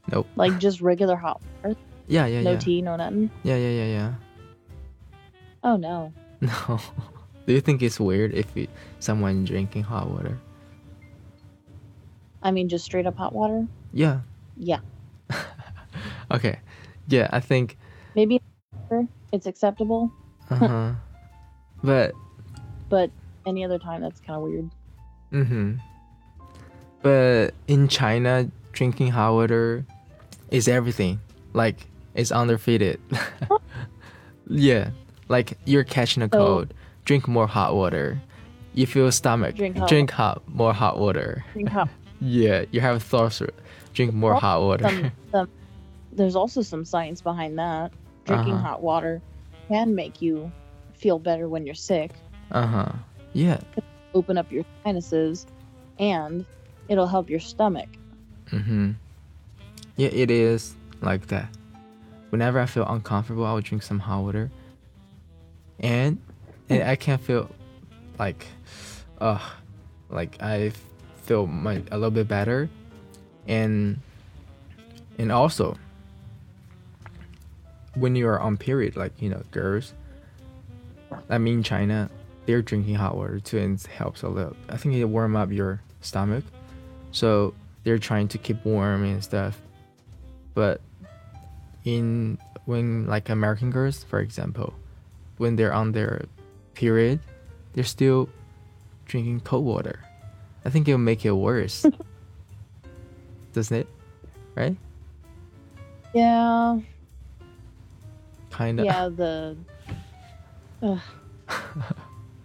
Nope. 0.10 0.28
Like 0.38 0.58
just 0.64 0.80
regular 0.80 1.18
hot 1.18 1.42
water, 1.64 1.76
Yeah, 2.08 2.26
yeah, 2.28 2.42
no 2.42 2.52
yeah. 2.54 2.58
tea, 2.60 2.82
no 2.82 2.96
nothing. 2.96 3.30
Yeah, 3.44 3.58
yeah, 3.58 3.70
yeah, 3.84 3.86
yeah. 3.86 4.14
Oh 5.64 5.76
no. 5.76 6.14
No. 6.40 6.80
Do 7.48 7.52
you 7.54 7.60
think 7.62 7.82
it's 7.82 8.00
weird 8.00 8.34
if 8.34 8.46
you, 8.56 8.68
someone 9.00 9.44
drinking 9.44 9.84
hot 9.84 10.10
water? 10.10 10.38
I 12.48 12.52
mean, 12.52 12.70
just 12.70 12.86
straight 12.86 13.06
up 13.06 13.18
hot 13.18 13.34
water. 13.34 13.68
Yeah. 13.92 14.22
Yeah, 14.56 14.80
Okay. 16.32 16.60
Yeah, 17.10 17.28
I 17.30 17.42
think. 17.42 17.78
maybe 18.16 18.42
it's 19.34 19.46
acceptable, 19.46 20.10
Uh 20.50 20.56
huh. 20.56 20.92
but. 21.84 22.14
but 22.88 23.12
any 23.46 23.66
other 23.66 23.78
time 23.78 24.02
that's 24.02 24.22
kind 24.22 24.38
of 24.38 24.44
weird. 24.44 24.70
Mm-hmm. 25.34 25.74
But 27.02 27.54
in 27.68 27.90
China, 27.90 28.50
drinking 28.72 29.10
hot 29.10 29.34
water 29.34 29.86
is 30.50 30.70
everything. 30.70 31.20
Like 31.52 31.86
it's 32.16 32.32
undefeated. 32.32 33.02
yeah, 34.48 34.92
like 35.28 35.58
you're 35.66 35.84
catching 35.84 36.24
a 36.24 36.30
cold. 36.30 36.74
Drink 37.04 37.28
more 37.28 37.48
hot 37.48 37.76
water. 37.76 38.22
You 38.74 38.88
feel 38.88 39.12
stomach. 39.12 39.56
Drink 39.56 39.78
hot 39.78 39.90
Drink 39.90 40.12
hot, 40.12 40.48
more 40.48 40.74
hot 40.74 40.98
water. 40.98 41.44
Drink 41.54 41.70
hot. 41.70 41.90
Yeah, 42.20 42.66
you 42.72 42.82
have 42.82 43.04
thirst. 43.04 43.42
Drink 43.94 44.14
more 44.14 44.36
hot 44.36 44.62
water. 44.62 44.84
some, 44.90 45.12
some, 45.32 45.50
there's 46.12 46.36
also 46.36 46.62
some 46.62 46.86
science 46.86 47.22
behind 47.22 47.58
that. 47.60 47.92
Drinking 48.26 48.54
Uh-huh. 48.54 48.68
hot 48.68 48.82
water 48.82 49.22
can 49.70 49.96
make 49.96 50.22
you 50.22 50.52
feel 50.94 51.20
better 51.20 51.48
when 51.50 51.66
you're 51.66 51.76
sick. 51.76 52.12
uh 52.52 52.66
huh. 52.66 52.92
Yeah. 53.34 53.60
Open 54.14 54.38
up 54.38 54.52
your 54.52 54.64
sinuses, 54.84 55.46
and 56.00 56.46
it'll 56.88 57.08
help 57.08 57.30
your 57.30 57.40
stomach. 57.40 57.90
Mm-hmm. 58.52 58.92
Yeah, 59.98 60.10
it 60.10 60.32
is 60.32 60.74
like 61.02 61.28
that. 61.28 61.50
Whenever 62.30 62.60
I 62.60 62.66
feel 62.66 62.86
uncomfortable, 62.88 63.46
I 63.46 63.54
will 63.54 63.62
drink 63.62 63.84
some 63.84 64.00
hot 64.00 64.24
water, 64.24 64.50
and, 65.80 66.20
and 66.70 66.84
I 66.84 66.96
can 66.96 67.18
feel 67.20 67.50
like, 68.18 68.46
uh, 69.22 69.40
like 70.10 70.42
I 70.42 70.72
feel 71.28 71.46
my, 71.46 71.84
a 71.92 71.98
little 71.98 72.10
bit 72.12 72.28
better, 72.28 72.70
and 73.48 74.00
and 75.20 75.32
also 75.32 75.78
when 77.96 78.16
you 78.16 78.28
are 78.28 78.40
on 78.40 78.58
period, 78.58 78.96
like 78.96 79.12
you 79.22 79.30
know, 79.30 79.44
girls. 79.52 79.94
I 81.30 81.38
mean, 81.38 81.64
China, 81.64 82.10
they're 82.46 82.62
drinking 82.62 82.96
hot 82.96 83.16
water 83.16 83.40
too, 83.40 83.58
and 83.60 83.80
it 83.80 83.86
helps 83.88 84.24
a 84.24 84.30
little. 84.30 84.56
I 84.70 84.78
think 84.78 84.96
it 84.96 85.06
warm 85.06 85.36
up 85.36 85.52
your 85.52 85.82
stomach, 86.02 86.46
so 87.12 87.54
they're 87.84 88.00
trying 88.00 88.30
to 88.30 88.38
keep 88.38 88.64
warm 88.66 89.04
and 89.04 89.24
stuff. 89.24 89.62
But 90.54 90.82
in 91.84 92.38
when 92.66 93.06
like 93.08 93.30
American 93.30 93.70
girls, 93.70 94.04
for 94.04 94.20
example, 94.20 94.74
when 95.38 95.56
they're 95.58 95.74
on 95.74 95.92
their 95.92 96.26
period, 96.74 97.20
they're 97.74 97.84
still 97.84 98.30
drinking 99.06 99.42
cold 99.42 99.66
water. 99.66 100.07
I 100.68 100.70
think 100.70 100.86
it'll 100.90 100.98
make 101.00 101.26
it 101.26 101.32
worse. 101.32 101.86
Doesn't 103.54 103.78
it? 103.78 103.88
Right? 104.54 104.76
Yeah, 106.14 106.80
Kinda. 108.52 108.84
yeah. 108.84 109.08
The 109.08 109.56
Ugh. 110.84 111.00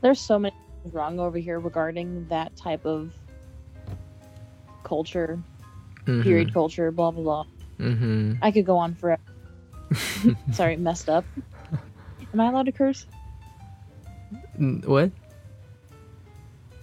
there's 0.02 0.20
so 0.20 0.38
many 0.38 0.54
things 0.82 0.94
wrong 0.94 1.18
over 1.18 1.36
here 1.36 1.58
regarding 1.58 2.28
that 2.28 2.54
type 2.56 2.86
of 2.86 3.12
culture, 4.84 5.42
Mhm. 6.06 6.22
period 6.22 6.54
culture, 6.54 6.92
blah 6.92 7.10
blah 7.10 7.22
blah. 7.22 7.44
Mhm. 7.80 8.38
I 8.40 8.52
could 8.52 8.64
go 8.66 8.76
on 8.78 8.94
forever. 8.94 9.20
Sorry, 10.52 10.76
messed 10.76 11.08
up. 11.08 11.24
Am 12.32 12.38
I 12.40 12.48
allowed 12.50 12.66
to 12.66 12.72
curse? 12.72 13.04
What? 14.84 15.10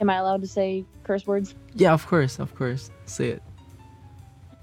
Am 0.01 0.09
I 0.09 0.15
allowed 0.15 0.41
to 0.41 0.47
say 0.47 0.85
curse 1.03 1.27
words? 1.27 1.55
Yeah, 1.75 1.93
of 1.93 2.05
course, 2.07 2.39
of 2.39 2.55
course. 2.55 2.89
Say 3.05 3.29
it. 3.29 3.43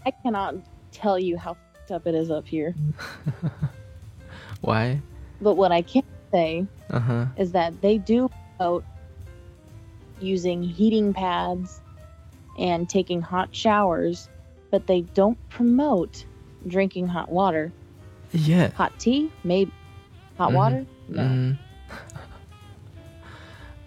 I 0.06 0.10
cannot 0.22 0.54
tell 0.92 1.18
you 1.18 1.36
how 1.36 1.54
fucked 1.54 1.90
up 1.92 2.06
it 2.06 2.14
is 2.14 2.30
up 2.30 2.46
here. 2.46 2.74
Why? 4.60 5.00
But 5.40 5.54
what 5.54 5.72
I 5.72 5.82
can 5.82 6.02
say 6.32 6.66
Uh 6.90 7.00
huh. 7.00 7.26
is 7.36 7.52
that 7.52 7.80
they 7.82 7.98
do 7.98 8.30
promote 8.56 8.84
using 10.20 10.62
heating 10.62 11.12
pads 11.12 11.80
and 12.58 12.88
taking 12.88 13.20
hot 13.20 13.54
showers, 13.54 14.28
but 14.70 14.86
they 14.86 15.02
don't 15.02 15.36
promote 15.50 16.24
drinking 16.66 17.06
hot 17.06 17.30
water. 17.30 17.72
Yeah. 18.32 18.70
Hot 18.70 18.98
tea, 18.98 19.30
maybe. 19.44 19.70
Hot 20.38 20.50
Mhm. 20.50 20.54
water? 20.54 20.86
No. 21.08 21.22
Mhm. 21.22 21.58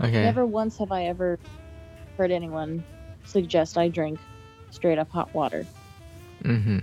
Okay. 0.01 0.23
Never 0.23 0.45
once 0.45 0.77
have 0.77 0.91
I 0.91 1.05
ever 1.05 1.39
heard 2.17 2.31
anyone 2.31 2.83
suggest 3.25 3.77
I 3.77 3.87
drink 3.87 4.19
straight 4.71 4.97
up 4.97 5.09
hot 5.09 5.33
water. 5.33 5.65
Mm-hmm. 6.43 6.79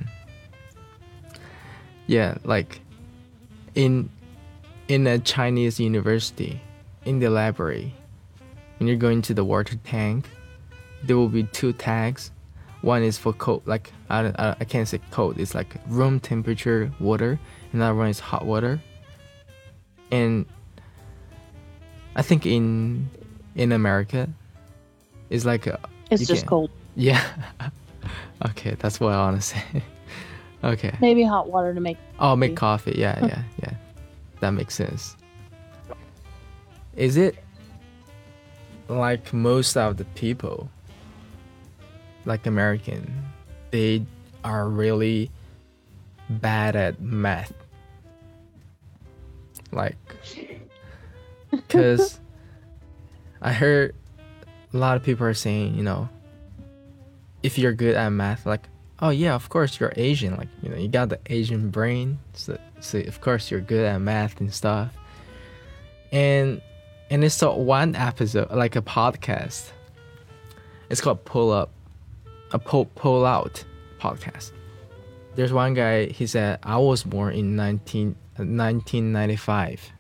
Yeah, 2.07 2.39
like 2.45 2.81
in 3.75 4.11
in 4.89 5.07
a 5.07 5.19
Chinese 5.19 5.81
university, 5.81 6.61
in 7.05 7.19
the 7.19 7.29
library, 7.29 7.95
when 8.79 8.87
you're 8.87 8.97
going 8.97 9.23
to 9.23 9.35
the 9.35 9.45
water 9.45 9.77
tank, 9.85 10.29
there 11.03 11.17
will 11.17 11.29
be 11.29 11.45
two 11.45 11.73
tags. 11.73 12.31
One 12.83 13.03
is 13.03 13.19
for 13.19 13.33
cold, 13.33 13.63
like 13.67 13.93
I, 14.11 14.27
I, 14.39 14.57
I 14.61 14.65
can't 14.65 14.87
say 14.87 15.01
cold. 15.11 15.41
It's 15.41 15.55
like 15.55 15.75
room 15.89 16.21
temperature 16.21 16.93
water. 17.01 17.39
Another 17.73 17.95
one 17.95 18.09
is 18.09 18.21
hot 18.21 18.47
water. 18.47 18.81
And 20.13 20.47
I 22.17 22.23
think 22.23 22.45
in 22.47 23.09
in 23.55 23.71
America, 23.73 24.29
it's 25.31 25.45
like 25.45 25.67
a, 25.69 25.79
It's 26.11 26.27
just 26.27 26.43
can't- 26.43 26.49
cold. 26.49 26.71
yeah. 26.97 27.23
okay, 28.49 28.75
that's 28.79 28.99
what 28.99 29.13
I 29.13 29.19
want 29.19 29.37
to 29.37 29.43
say. 29.43 29.63
okay. 30.65 30.97
Maybe 31.01 31.23
hot 31.23 31.49
water 31.51 31.73
to 31.75 31.81
make. 31.81 31.99
Oh, 32.19 32.35
make 32.35 32.57
coffee. 32.57 32.97
Yeah, 32.99 33.25
yeah, 33.25 33.43
yeah. 33.63 33.75
That 34.41 34.51
makes 34.51 34.75
sense. 34.75 35.17
Is 36.97 37.17
it 37.17 37.37
like 38.89 39.33
most 39.33 39.77
of 39.77 39.97
the 39.99 40.05
people, 40.17 40.71
like 42.25 42.47
American, 42.47 43.13
they 43.71 44.05
are 44.45 44.69
really 44.69 45.31
bad 46.31 46.77
at 46.77 47.01
math? 47.01 47.53
Like, 49.73 49.97
because 51.57 52.21
I 53.41 53.53
heard 53.53 53.95
a 54.73 54.77
lot 54.77 54.97
of 54.97 55.03
people 55.03 55.27
are 55.27 55.35
saying, 55.35 55.75
you 55.75 55.83
know, 55.83 56.09
if 57.43 57.59
you're 57.59 57.73
good 57.73 57.95
at 57.95 58.09
math, 58.11 58.47
like, 58.47 58.69
oh 59.01 59.11
yeah, 59.11 59.35
of 59.35 59.49
course 59.49 59.79
you're 59.79 59.93
Asian, 59.97 60.37
like, 60.37 60.49
you 60.63 60.69
know, 60.69 60.77
you 60.77 60.89
got 60.89 61.09
the 61.09 61.19
Asian 61.27 61.71
brain, 61.71 62.19
so, 62.33 62.59
so 62.81 62.99
of 62.99 63.21
course 63.21 63.51
you're 63.51 63.61
good 63.61 63.85
at 63.85 64.01
math 64.01 64.41
and 64.41 64.53
stuff. 64.53 64.93
And 66.13 66.61
and 67.11 67.23
it's 67.25 67.35
so 67.35 67.55
one 67.55 67.95
episode, 67.95 68.51
like 68.51 68.75
a 68.75 68.83
podcast. 68.83 69.71
It's 70.91 71.01
called 71.01 71.25
Pull 71.25 71.53
Up, 71.53 71.71
a 72.53 72.59
pull 72.59 72.87
pull 72.87 73.25
out 73.25 73.65
podcast. 74.01 74.53
There's 75.35 75.53
one 75.53 75.75
guy. 75.75 76.07
He 76.07 76.27
said 76.27 76.59
I 76.63 76.79
was 76.79 77.03
born 77.03 77.35
in 77.35 77.57
19, 77.57 78.17
1995. 78.37 79.93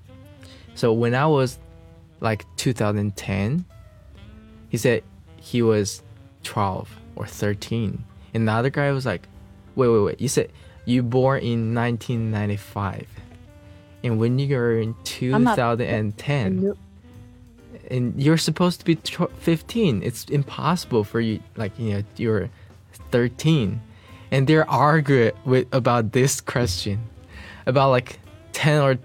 So 0.77 0.93
when 0.93 1.15
I 1.15 1.27
was 1.27 1.59
like 2.21 2.45
2010, 2.57 3.65
he 4.69 4.77
said 4.77 5.03
he 5.37 5.63
was 5.63 6.03
12 6.45 6.89
or 7.17 7.27
13. 7.27 8.05
And 8.35 8.47
the 8.47 8.53
other 8.53 8.71
guy 8.71 8.93
was 8.93 9.07
like, 9.07 9.27
wait, 9.75 9.89
wait, 9.89 10.01
wait. 10.01 10.21
You 10.21 10.29
said 10.29 10.53
you 10.85 11.03
born 11.03 11.43
in 11.43 11.75
1995. 11.75 13.07
And 14.05 14.19
when 14.19 14.39
you 14.39 14.55
were 14.55 14.79
in 14.79 14.95
I'm 15.35 15.45
not- 15.45 15.57
2010, 15.57 16.77
and 17.91 18.21
you're 18.21 18.37
supposed 18.37 18.81
to 18.81 18.85
be 18.85 18.97
15 18.97 20.03
it's 20.03 20.25
impossible 20.25 21.05
for 21.05 21.21
you 21.21 21.41
like 21.57 21.79
you 21.79 21.95
know 21.95 22.03
you're 22.17 22.51
13 23.13 23.81
and 24.33 24.47
they're 24.47 24.69
arguing 24.69 25.31
with 25.45 25.73
about 25.73 26.11
this 26.13 26.41
question 26.41 27.01
about 27.67 27.91
like 27.91 28.19
10 28.55 28.83
or 28.83 28.99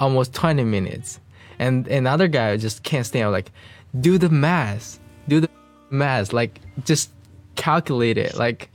almost 0.00 0.34
20 0.34 0.64
minutes 0.64 1.20
and 1.58 1.86
another 1.88 2.28
guy 2.28 2.56
just 2.56 2.82
can't 2.82 3.06
stand 3.06 3.30
like 3.32 3.50
do 3.98 4.18
the 4.18 4.28
math 4.28 4.98
do 5.28 5.40
the 5.40 5.48
math 5.90 6.32
like 6.32 6.60
just 6.84 7.10
calculate 7.54 8.18
it 8.18 8.36
like 8.36 8.68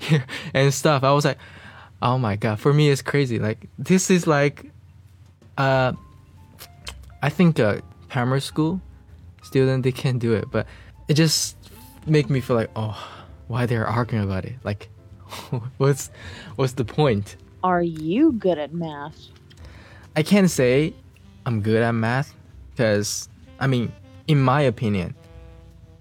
and 0.54 0.74
stuff 0.74 1.02
i 1.02 1.12
was 1.12 1.24
like 1.24 1.38
oh 2.02 2.18
my 2.18 2.36
god 2.36 2.58
for 2.60 2.72
me 2.72 2.90
it's 2.90 3.02
crazy 3.02 3.38
like 3.38 3.68
this 3.78 4.10
is 4.10 4.26
like 4.26 4.70
uh 5.56 5.92
I 7.22 7.30
think 7.30 7.58
uh, 7.58 7.80
primary 8.08 8.40
school 8.40 8.80
student 9.42 9.82
they 9.82 9.92
can 9.92 10.18
do 10.18 10.34
it, 10.34 10.50
but 10.50 10.66
it 11.08 11.14
just 11.14 11.56
make 12.06 12.30
me 12.30 12.40
feel 12.40 12.56
like 12.56 12.70
oh, 12.76 12.96
why 13.48 13.66
they're 13.66 13.86
arguing 13.86 14.24
about 14.24 14.44
it? 14.44 14.54
Like, 14.62 14.88
what's 15.78 16.10
what's 16.56 16.74
the 16.74 16.84
point? 16.84 17.36
Are 17.64 17.82
you 17.82 18.32
good 18.32 18.58
at 18.58 18.72
math? 18.72 19.18
I 20.18 20.24
can't 20.24 20.50
say 20.50 20.94
I'm 21.46 21.60
good 21.60 21.80
at 21.80 21.92
math 21.92 22.34
because 22.72 23.28
I 23.60 23.68
mean, 23.68 23.92
in 24.26 24.40
my 24.40 24.62
opinion, 24.62 25.14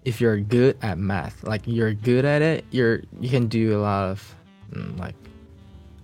if 0.05 0.19
you're 0.19 0.39
good 0.39 0.75
at 0.81 0.97
math, 0.97 1.43
like 1.43 1.61
you're 1.65 1.93
good 1.93 2.25
at 2.25 2.41
it, 2.41 2.65
you're 2.71 3.03
you 3.19 3.29
can 3.29 3.45
do 3.45 3.77
a 3.77 3.79
lot 3.79 4.09
of 4.09 4.35
mm, 4.73 4.97
like 4.97 5.13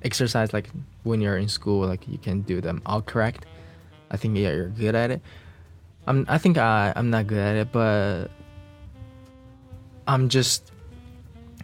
exercise 0.04 0.54
like 0.54 0.70
when 1.02 1.22
you're 1.22 1.38
in 1.38 1.50
school, 1.50 1.88
like 1.88 2.08
you 2.08 2.20
can 2.20 2.42
do 2.42 2.62
them 2.62 2.84
all 2.86 3.02
correct. 3.02 3.48
I 4.12 4.18
think 4.18 4.38
yeah, 4.38 4.52
you're 4.52 4.70
good 4.70 4.94
at 4.94 5.10
it. 5.10 5.20
I'm 6.06 6.28
I 6.30 6.38
think 6.38 6.60
I 6.60 6.94
I'm 6.96 7.10
not 7.10 7.26
good 7.26 7.40
at 7.40 7.56
it, 7.56 7.72
but 7.72 8.28
I'm 10.06 10.30
just 10.30 10.72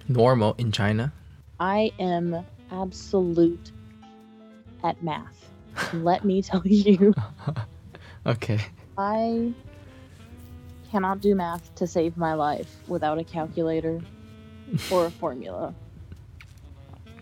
normal 0.07 0.55
in 0.57 0.71
China. 0.71 1.13
I 1.59 1.91
am 1.99 2.43
absolute 2.71 3.71
at 4.83 5.03
math. 5.03 5.38
Let 5.93 6.23
me 6.23 6.41
tell 6.41 6.61
you, 6.65 7.13
Okay. 8.25 8.59
I 8.97 9.53
cannot 10.91 11.21
do 11.21 11.35
math 11.35 11.73
to 11.75 11.87
save 11.87 12.17
my 12.17 12.33
life 12.33 12.69
without 12.87 13.17
a 13.19 13.23
calculator 13.23 14.01
or 14.91 15.05
a 15.05 15.11
formula. 15.11 15.73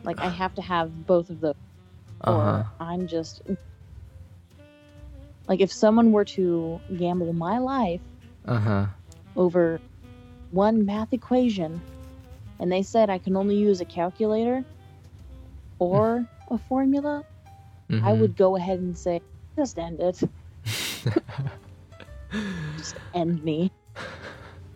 Like 0.04 0.18
I 0.20 0.28
have 0.30 0.54
to 0.56 0.62
have 0.62 1.06
both 1.06 1.30
of 1.30 1.40
those, 1.42 1.54
or 2.26 2.66
I'm 2.80 3.08
just 3.08 3.42
like 5.48 5.62
if 5.62 5.72
someone 5.72 6.12
were 6.12 6.26
to 6.26 6.82
gamble 6.98 7.34
my 7.34 7.58
life 7.60 8.02
Uh 8.46 8.60
huh. 8.60 8.86
over 9.36 9.80
one 10.52 10.86
math 10.86 11.14
equation 11.14 11.82
and 12.60 12.72
they 12.72 12.84
said 12.84 13.10
I 13.10 13.18
can 13.18 13.36
only 13.36 13.56
use 13.56 13.82
a 13.82 13.86
calculator 13.86 14.64
or 15.80 16.26
a 16.52 16.58
formula, 16.58 17.24
I 17.90 17.94
Mhm. 17.94 18.20
would 18.20 18.36
go 18.36 18.56
ahead 18.58 18.80
and 18.80 18.98
say, 18.98 19.22
just 19.56 19.80
end 19.80 20.00
it. 20.02 20.22
just 22.78 22.98
end 23.14 23.44
me. 23.44 23.72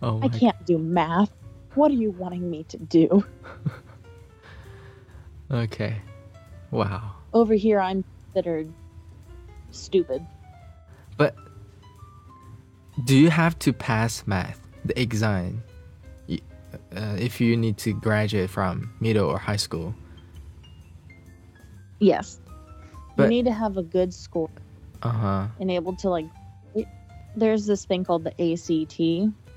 Oh 0.01 0.19
I 0.23 0.29
can't 0.29 0.65
do 0.65 0.77
math. 0.77 1.31
What 1.75 1.91
are 1.91 1.95
you 1.95 2.11
wanting 2.11 2.49
me 2.49 2.63
to 2.65 2.77
do? 2.77 3.23
Okay. 5.51 5.97
Wow. 6.71 7.11
Over 7.33 7.53
here, 7.55 7.81
I'm 7.81 8.05
considered 8.33 8.71
stupid. 9.71 10.25
But 11.17 11.35
do 13.03 13.17
you 13.17 13.29
have 13.29 13.59
to 13.59 13.73
pass 13.73 14.25
math, 14.25 14.61
the 14.85 14.97
exam, 14.97 15.61
uh, 16.95 17.17
if 17.19 17.41
you 17.41 17.57
need 17.57 17.77
to 17.79 17.91
graduate 17.93 18.49
from 18.49 18.93
middle 19.01 19.29
or 19.29 19.37
high 19.37 19.57
school? 19.57 19.93
Yes. 21.99 22.39
But- 23.15 23.23
you 23.23 23.29
need 23.29 23.45
to 23.45 23.53
have 23.53 23.77
a 23.77 23.83
good 23.83 24.13
score 24.13 24.49
Uh 25.03 25.09
huh. 25.09 25.47
and 25.59 25.69
able 25.71 25.95
to, 25.97 26.09
like, 26.09 26.25
it- 26.75 26.87
there's 27.35 27.65
this 27.65 27.85
thing 27.85 28.03
called 28.03 28.23
the 28.23 28.33
ACT. 28.41 28.99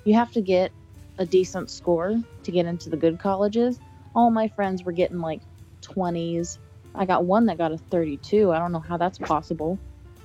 You 0.04 0.14
have 0.14 0.32
to 0.32 0.40
get 0.40 0.72
a 1.18 1.24
decent 1.26 1.70
score 1.70 2.20
to 2.42 2.50
get 2.50 2.66
into 2.66 2.90
the 2.90 2.96
good 2.96 3.18
colleges. 3.18 3.78
All 4.14 4.30
my 4.30 4.48
friends 4.48 4.82
were 4.84 4.92
getting 4.92 5.20
like 5.20 5.40
20s. 5.82 6.58
I 6.94 7.04
got 7.04 7.24
one 7.24 7.46
that 7.46 7.58
got 7.58 7.72
a 7.72 7.78
32. 7.78 8.52
I 8.52 8.58
don't 8.58 8.72
know 8.72 8.80
how 8.80 8.96
that's 8.96 9.18
possible. 9.18 9.78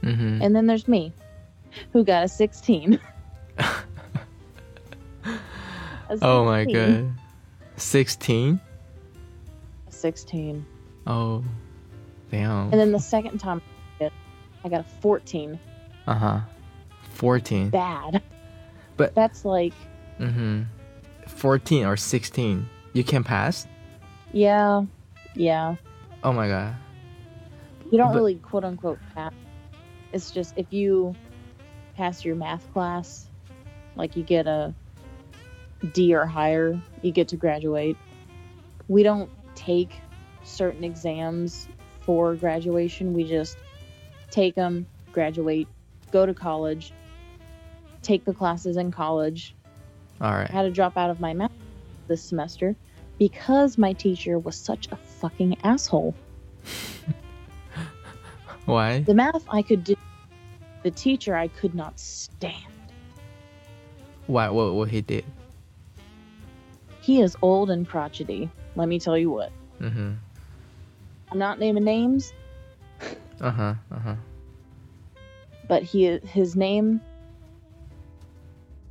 Mm-hmm. 0.03 0.41
And 0.41 0.55
then 0.55 0.65
there's 0.67 0.87
me, 0.87 1.11
who 1.93 2.03
got 2.03 2.23
a 2.23 2.27
16. 2.27 2.99
A 6.09 6.17
Oh 6.21 6.43
my 6.45 6.65
god. 6.65 7.11
16? 7.77 8.59
16. 9.89 10.65
Oh. 11.05 11.43
Damn. 12.31 12.71
And 12.71 12.73
then 12.79 12.91
the 12.91 12.99
second 12.99 13.39
time 13.39 13.61
I 13.99 14.03
did 14.03 14.13
I 14.63 14.69
got 14.69 14.81
a 14.81 15.01
14. 15.01 15.59
Uh 16.07 16.13
huh. 16.15 16.39
14. 17.13 17.69
Bad. 17.69 18.21
But- 18.97 19.15
that's 19.15 19.45
like, 19.45 19.73
Mm-hmm. 20.19 20.63
14 21.27 21.85
or 21.85 21.95
16. 21.95 22.67
You 22.93 23.03
can 23.03 23.23
pass? 23.23 23.67
yeah, 24.33 24.83
yeah. 25.35 25.75
Oh 26.23 26.33
my 26.33 26.47
god. 26.47 26.75
You 27.91 27.97
don't 27.97 28.09
But- 28.09 28.15
really 28.15 28.35
quote 28.35 28.63
unquote 28.65 28.99
pass. 29.15 29.31
It's 30.11 30.31
just 30.31 30.53
if 30.57 30.73
you 30.73 31.15
pass 31.95 32.25
your 32.25 32.35
math 32.35 32.71
class, 32.73 33.27
like 33.95 34.15
you 34.17 34.23
get 34.23 34.47
a 34.47 34.73
D 35.93 36.13
or 36.13 36.25
higher, 36.25 36.79
you 37.01 37.11
get 37.11 37.27
to 37.29 37.35
graduate. 37.37 37.95
We 38.87 39.03
don't 39.03 39.29
take 39.55 39.91
certain 40.43 40.83
exams 40.83 41.67
for 42.09 42.33
graduation. 42.33 43.13
We 43.13 43.23
just 43.23 43.55
take 44.31 44.55
them, 44.55 44.87
graduate, 45.11 45.67
go 46.11 46.25
to 46.25 46.33
college, 46.33 46.91
take 48.01 48.25
the 48.25 48.33
classes 48.33 48.77
in 48.77 48.89
college. 48.91 49.53
All 50.19 50.31
right. 50.31 50.49
I 50.49 50.51
had 50.51 50.63
to 50.63 50.71
drop 50.71 50.97
out 50.97 51.11
of 51.11 51.19
my 51.19 51.35
math 51.35 51.51
this 52.07 52.23
semester 52.23 52.75
because 53.19 53.77
my 53.77 53.93
teacher 53.93 54.39
was 54.39 54.55
such 54.55 54.87
a 54.91 54.95
fucking 54.95 55.57
asshole. 55.63 56.15
Why? 58.65 59.01
The 59.01 59.13
math 59.13 59.45
I 59.47 59.61
could 59.61 59.83
do. 59.83 59.93
The 60.81 60.89
teacher 60.89 61.35
I 61.35 61.47
could 61.47 61.75
not 61.75 61.99
stand. 61.99 62.55
Why? 64.25 64.49
What? 64.49 64.73
What 64.73 64.89
he 64.89 65.01
did? 65.01 65.25
He 67.01 67.21
is 67.21 67.37
old 67.43 67.69
and 67.69 67.87
crotchety. 67.87 68.49
Let 68.75 68.87
me 68.87 68.99
tell 68.99 69.15
you 69.15 69.29
what. 69.29 69.51
Mm-hmm. 69.79 70.13
I'm 71.31 71.37
not 71.37 71.59
naming 71.59 71.83
names, 71.83 72.33
Uh 73.39 73.51
huh. 73.51 73.73
Uh 73.91 73.99
huh. 73.99 74.15
but 75.67 75.83
he 75.83 76.19
his 76.23 76.55
name 76.55 77.01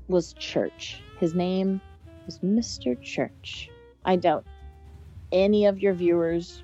was 0.08 0.32
Church. 0.34 1.02
His 1.18 1.34
name 1.34 1.80
was 2.26 2.38
Mr. 2.38 3.00
Church. 3.02 3.68
I 4.04 4.16
doubt 4.16 4.44
any 5.32 5.66
of 5.66 5.80
your 5.80 5.92
viewers 5.92 6.62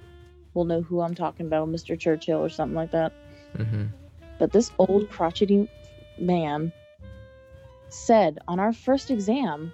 will 0.55 0.65
know 0.65 0.81
who 0.81 1.01
I'm 1.01 1.15
talking 1.15 1.47
about, 1.47 1.69
Mr. 1.69 1.99
Churchill 1.99 2.39
or 2.43 2.49
something 2.49 2.77
like 2.77 2.93
that. 2.93 3.13
Mm-hmm. 3.57 3.85
But 4.39 4.53
this 4.53 4.71
old 4.79 5.11
crotchety 5.11 5.69
man 6.19 6.73
said 7.89 8.39
on 8.49 8.59
our 8.61 8.73
first 8.73 9.11
exam, 9.11 9.73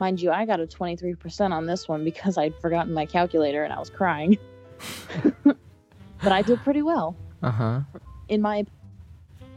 mind 0.00 0.20
you, 0.20 0.30
I 0.32 0.46
got 0.46 0.60
a 0.60 0.66
23% 0.66 1.50
on 1.52 1.66
this 1.66 1.86
one 1.88 2.02
because 2.04 2.36
I'd 2.38 2.54
forgotten 2.60 2.92
my 2.92 3.06
calculator 3.06 3.62
and 3.62 3.72
I 3.72 3.78
was 3.78 3.90
crying. 3.90 4.38
but 5.44 6.32
I 6.32 6.42
did 6.42 6.62
pretty 6.62 6.82
well 6.82 7.16
Uh 7.42 7.50
huh. 7.50 7.80
in 8.28 8.40
my 8.42 8.64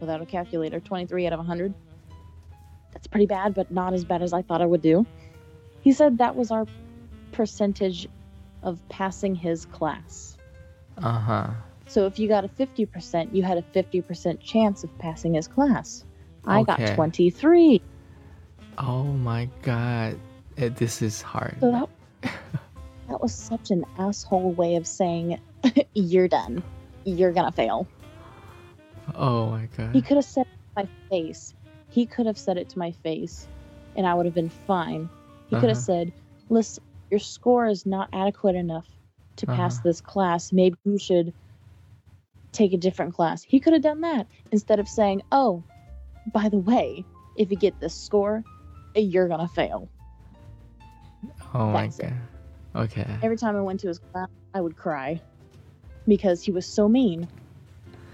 without 0.00 0.20
a 0.20 0.26
calculator 0.26 0.80
23 0.80 1.26
out 1.26 1.32
of 1.32 1.38
100 1.38 1.72
that's 2.92 3.06
pretty 3.06 3.26
bad 3.26 3.54
but 3.54 3.70
not 3.70 3.94
as 3.94 4.04
bad 4.04 4.20
as 4.22 4.32
i 4.34 4.42
thought 4.42 4.60
i 4.60 4.66
would 4.66 4.82
do 4.82 5.06
he 5.80 5.92
said 5.92 6.18
that 6.18 6.34
was 6.36 6.50
our 6.50 6.66
percentage 7.32 8.06
of 8.62 8.80
passing 8.90 9.34
his 9.34 9.64
class 9.66 10.36
Uh 10.98 11.18
huh. 11.18 11.46
so 11.86 12.04
if 12.06 12.18
you 12.18 12.28
got 12.28 12.44
a 12.44 12.48
50% 12.48 13.34
you 13.34 13.42
had 13.42 13.56
a 13.58 13.62
50% 13.62 14.40
chance 14.40 14.84
of 14.84 14.90
passing 14.98 15.34
his 15.34 15.46
class 15.48 16.04
i 16.46 16.60
Okay. 16.60 16.84
got 16.84 16.94
23 16.94 17.82
Oh 18.78 19.04
my 19.04 19.48
god. 19.62 20.20
This 20.56 21.00
is 21.00 21.22
hard. 21.22 21.56
so 21.60 21.70
that 21.72 21.88
that 23.08 23.20
was 23.22 23.34
such 23.34 23.70
an 23.70 23.84
asshole 23.98 24.52
way 24.52 24.76
of 24.76 24.86
saying 24.86 25.38
you're 25.94 26.28
done 26.28 26.62
you're 27.04 27.32
gonna 27.32 27.52
fail 27.52 27.86
Oh 29.14 29.50
my 29.50 29.66
God. 29.76 29.90
He 29.92 30.02
could 30.02 30.16
have 30.16 30.24
said 30.24 30.42
it 30.42 30.80
to 30.80 30.84
my 30.84 30.88
face. 31.10 31.54
He 31.90 32.06
could 32.06 32.26
have 32.26 32.38
said 32.38 32.58
it 32.58 32.68
to 32.70 32.78
my 32.78 32.92
face, 32.92 33.46
and 33.96 34.06
I 34.06 34.14
would 34.14 34.26
have 34.26 34.34
been 34.34 34.50
fine. 34.50 35.08
He 35.48 35.56
could 35.56 35.68
have 35.68 35.78
Uh-huh. 35.78 35.80
said, 35.80 36.12
"Listen, 36.50 36.82
your 37.10 37.20
score 37.20 37.66
is 37.66 37.86
not 37.86 38.08
adequate 38.12 38.56
enough 38.56 38.88
to 39.36 39.46
pass 39.46 39.74
Uh-huh. 39.74 39.82
this 39.84 40.00
class. 40.00 40.52
Maybe 40.52 40.76
you 40.84 40.98
should 40.98 41.32
take 42.52 42.72
a 42.72 42.76
different 42.78 43.14
class." 43.14 43.42
He 43.42 43.60
could 43.60 43.72
have 43.72 43.82
done 43.82 44.00
that 44.02 44.26
instead 44.52 44.80
of 44.80 44.88
saying, 44.88 45.22
"Oh, 45.32 45.62
by 46.32 46.48
the 46.48 46.58
way, 46.58 47.04
if 47.36 47.50
you 47.50 47.56
get 47.56 47.78
this 47.80 47.94
score, 47.94 48.44
you're 48.94 49.28
gonna 49.28 49.48
fail." 49.48 49.88
Oh 51.54 51.66
my 51.70 51.86
God. 51.86 52.00
it. 52.00 52.12
Okay. 52.76 53.06
Every 53.22 53.36
time 53.36 53.56
I 53.56 53.60
went 53.62 53.80
to 53.80 53.88
his 53.88 53.98
class, 54.12 54.28
I 54.54 54.60
would 54.60 54.76
cry 54.76 55.20
because 56.06 56.42
he 56.44 56.52
was 56.52 56.66
so 56.66 56.88
mean, 56.88 57.26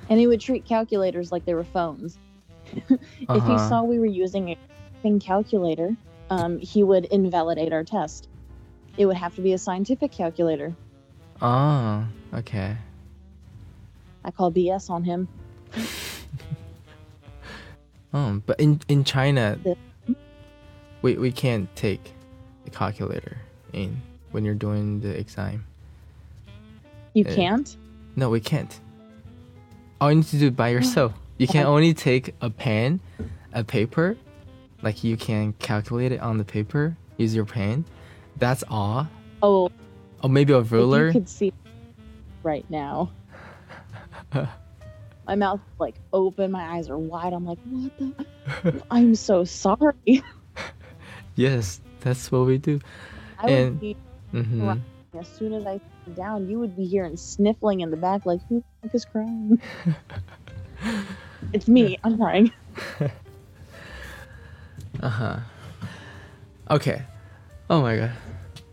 and 0.09 0.19
he 0.19 0.27
would 0.27 0.41
treat 0.41 0.65
calculators 0.65 1.31
like 1.33 1.45
they 1.45 1.55
were 1.55 1.65
phones. 1.65 2.19
if 2.77 2.89
he 2.89 2.97
Uh-huh. 3.29 3.69
saw 3.69 3.83
we 3.83 3.99
were 3.99 4.07
using 4.07 4.51
a 4.51 4.57
thing 5.03 5.19
calculator, 5.21 5.97
um, 6.31 6.59
he 6.59 6.83
would 6.83 7.07
invalidate 7.07 7.73
our 7.73 7.85
test. 7.85 8.29
It 8.97 9.07
would 9.07 9.17
have 9.17 9.35
to 9.35 9.43
be 9.43 9.53
a 9.53 9.59
scientific 9.59 10.13
calculator. 10.13 10.75
Oh. 11.41 12.05
Okay. 12.35 12.77
I 14.25 14.31
call 14.31 14.53
BS 14.53 14.89
on 14.91 15.03
him. 15.03 15.29
Um. 18.13 18.43
But 18.47 18.61
in 18.61 18.81
in 18.89 19.03
China, 19.05 19.59
The- 19.63 19.77
we 21.03 21.17
we 21.17 21.33
can't 21.33 21.75
take 21.75 22.13
the 22.65 22.71
calculator 22.71 23.39
in 23.73 24.01
when 24.33 24.45
you're 24.45 24.55
doing 24.55 25.01
the 25.01 25.11
exam. 25.19 25.65
You 27.15 27.25
Eh. 27.27 27.35
can't. 27.35 27.77
No, 28.17 28.31
we 28.31 28.41
can't. 28.41 28.79
All 30.01 30.11
you 30.11 30.17
need 30.17 30.27
to 30.27 30.39
do 30.39 30.47
it 30.49 30.57
by 30.57 30.69
yourself. 30.71 31.13
You 31.39 31.47
can 31.47 31.67
only 31.67 31.95
take 31.95 32.35
a 32.41 32.51
pen, 32.51 33.01
a 33.53 33.63
paper, 33.65 34.17
like 34.83 35.05
you 35.05 35.17
can 35.17 35.53
calculate 35.55 36.13
it 36.13 36.21
on 36.21 36.39
the 36.39 36.45
paper. 36.45 36.97
Use 37.17 37.35
your 37.35 37.45
pen. 37.45 37.85
That's 38.39 38.65
all. 38.69 39.07
Oh, 39.43 39.71
Or 40.23 40.31
maybe 40.31 40.53
a 40.53 40.59
if 40.59 40.73
ruler. 40.73 41.07
you 41.07 41.13
could 41.13 41.29
see 41.29 41.53
right 42.43 42.65
now. 42.71 43.11
my 45.27 45.35
mouth 45.37 45.61
like 45.79 45.95
open, 46.13 46.51
my 46.51 46.77
eyes 46.77 46.89
are 46.91 46.99
wide. 46.99 47.33
I'm 47.33 47.45
like, 47.47 47.59
what 47.71 47.99
the? 47.99 48.83
I'm 48.91 49.15
so 49.15 49.45
sorry. 49.45 50.23
Yes, 51.35 51.81
that's 52.01 52.31
what 52.31 52.45
we 52.45 52.59
do. 52.59 52.79
I 53.39 53.45
would 53.47 53.53
And- 53.55 53.81
be 53.81 53.97
hmm 54.33 54.67
Right. 54.69 54.81
as 55.19 55.29
soon 55.29 55.53
as 55.53 55.67
I 55.67 55.79
sit 56.05 56.17
down, 56.17 56.49
you 56.49 56.59
would 56.59 56.77
be 56.77 56.87
hearing 56.87 57.17
sniffling 57.17 57.81
in 57.81 57.91
the 57.91 57.97
back, 57.97 58.25
like 58.27 58.41
who 58.49 58.61
the 58.61 58.89
fuck 58.89 58.95
is 58.95 59.05
crying? 59.05 59.61
it's 61.53 61.69
me. 61.69 61.99
I'm 62.05 62.17
crying. 62.17 62.51
Uh 65.03 65.09
huh. 65.09 65.37
Okay. 66.71 67.03
Oh 67.69 67.83
my 67.83 67.97
god. 67.97 68.13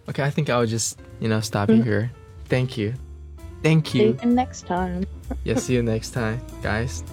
Okay, 0.09 0.21
I 0.23 0.29
think 0.29 0.49
I'll 0.49 0.65
just 0.65 0.99
you 1.19 1.27
know 1.27 1.39
stop 1.39 1.69
you 1.69 1.77
Mhm. 1.77 1.83
here. 1.83 2.11
Thank 2.45 2.77
you. 2.77 2.93
Thank 3.63 3.95
you. 3.95 4.17
And 4.21 4.35
next 4.35 4.67
time. 4.67 5.05
yeah. 5.43 5.55
See 5.55 5.73
you 5.73 5.81
next 5.81 6.11
time, 6.11 6.39
guys. 6.61 7.03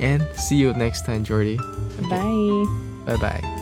And 0.00 0.26
see 0.34 0.56
you 0.56 0.72
next 0.74 1.04
time, 1.06 1.22
Jordy. 1.22 1.58
Bye. 2.10 2.64
Bye 3.06 3.16
bye. 3.20 3.52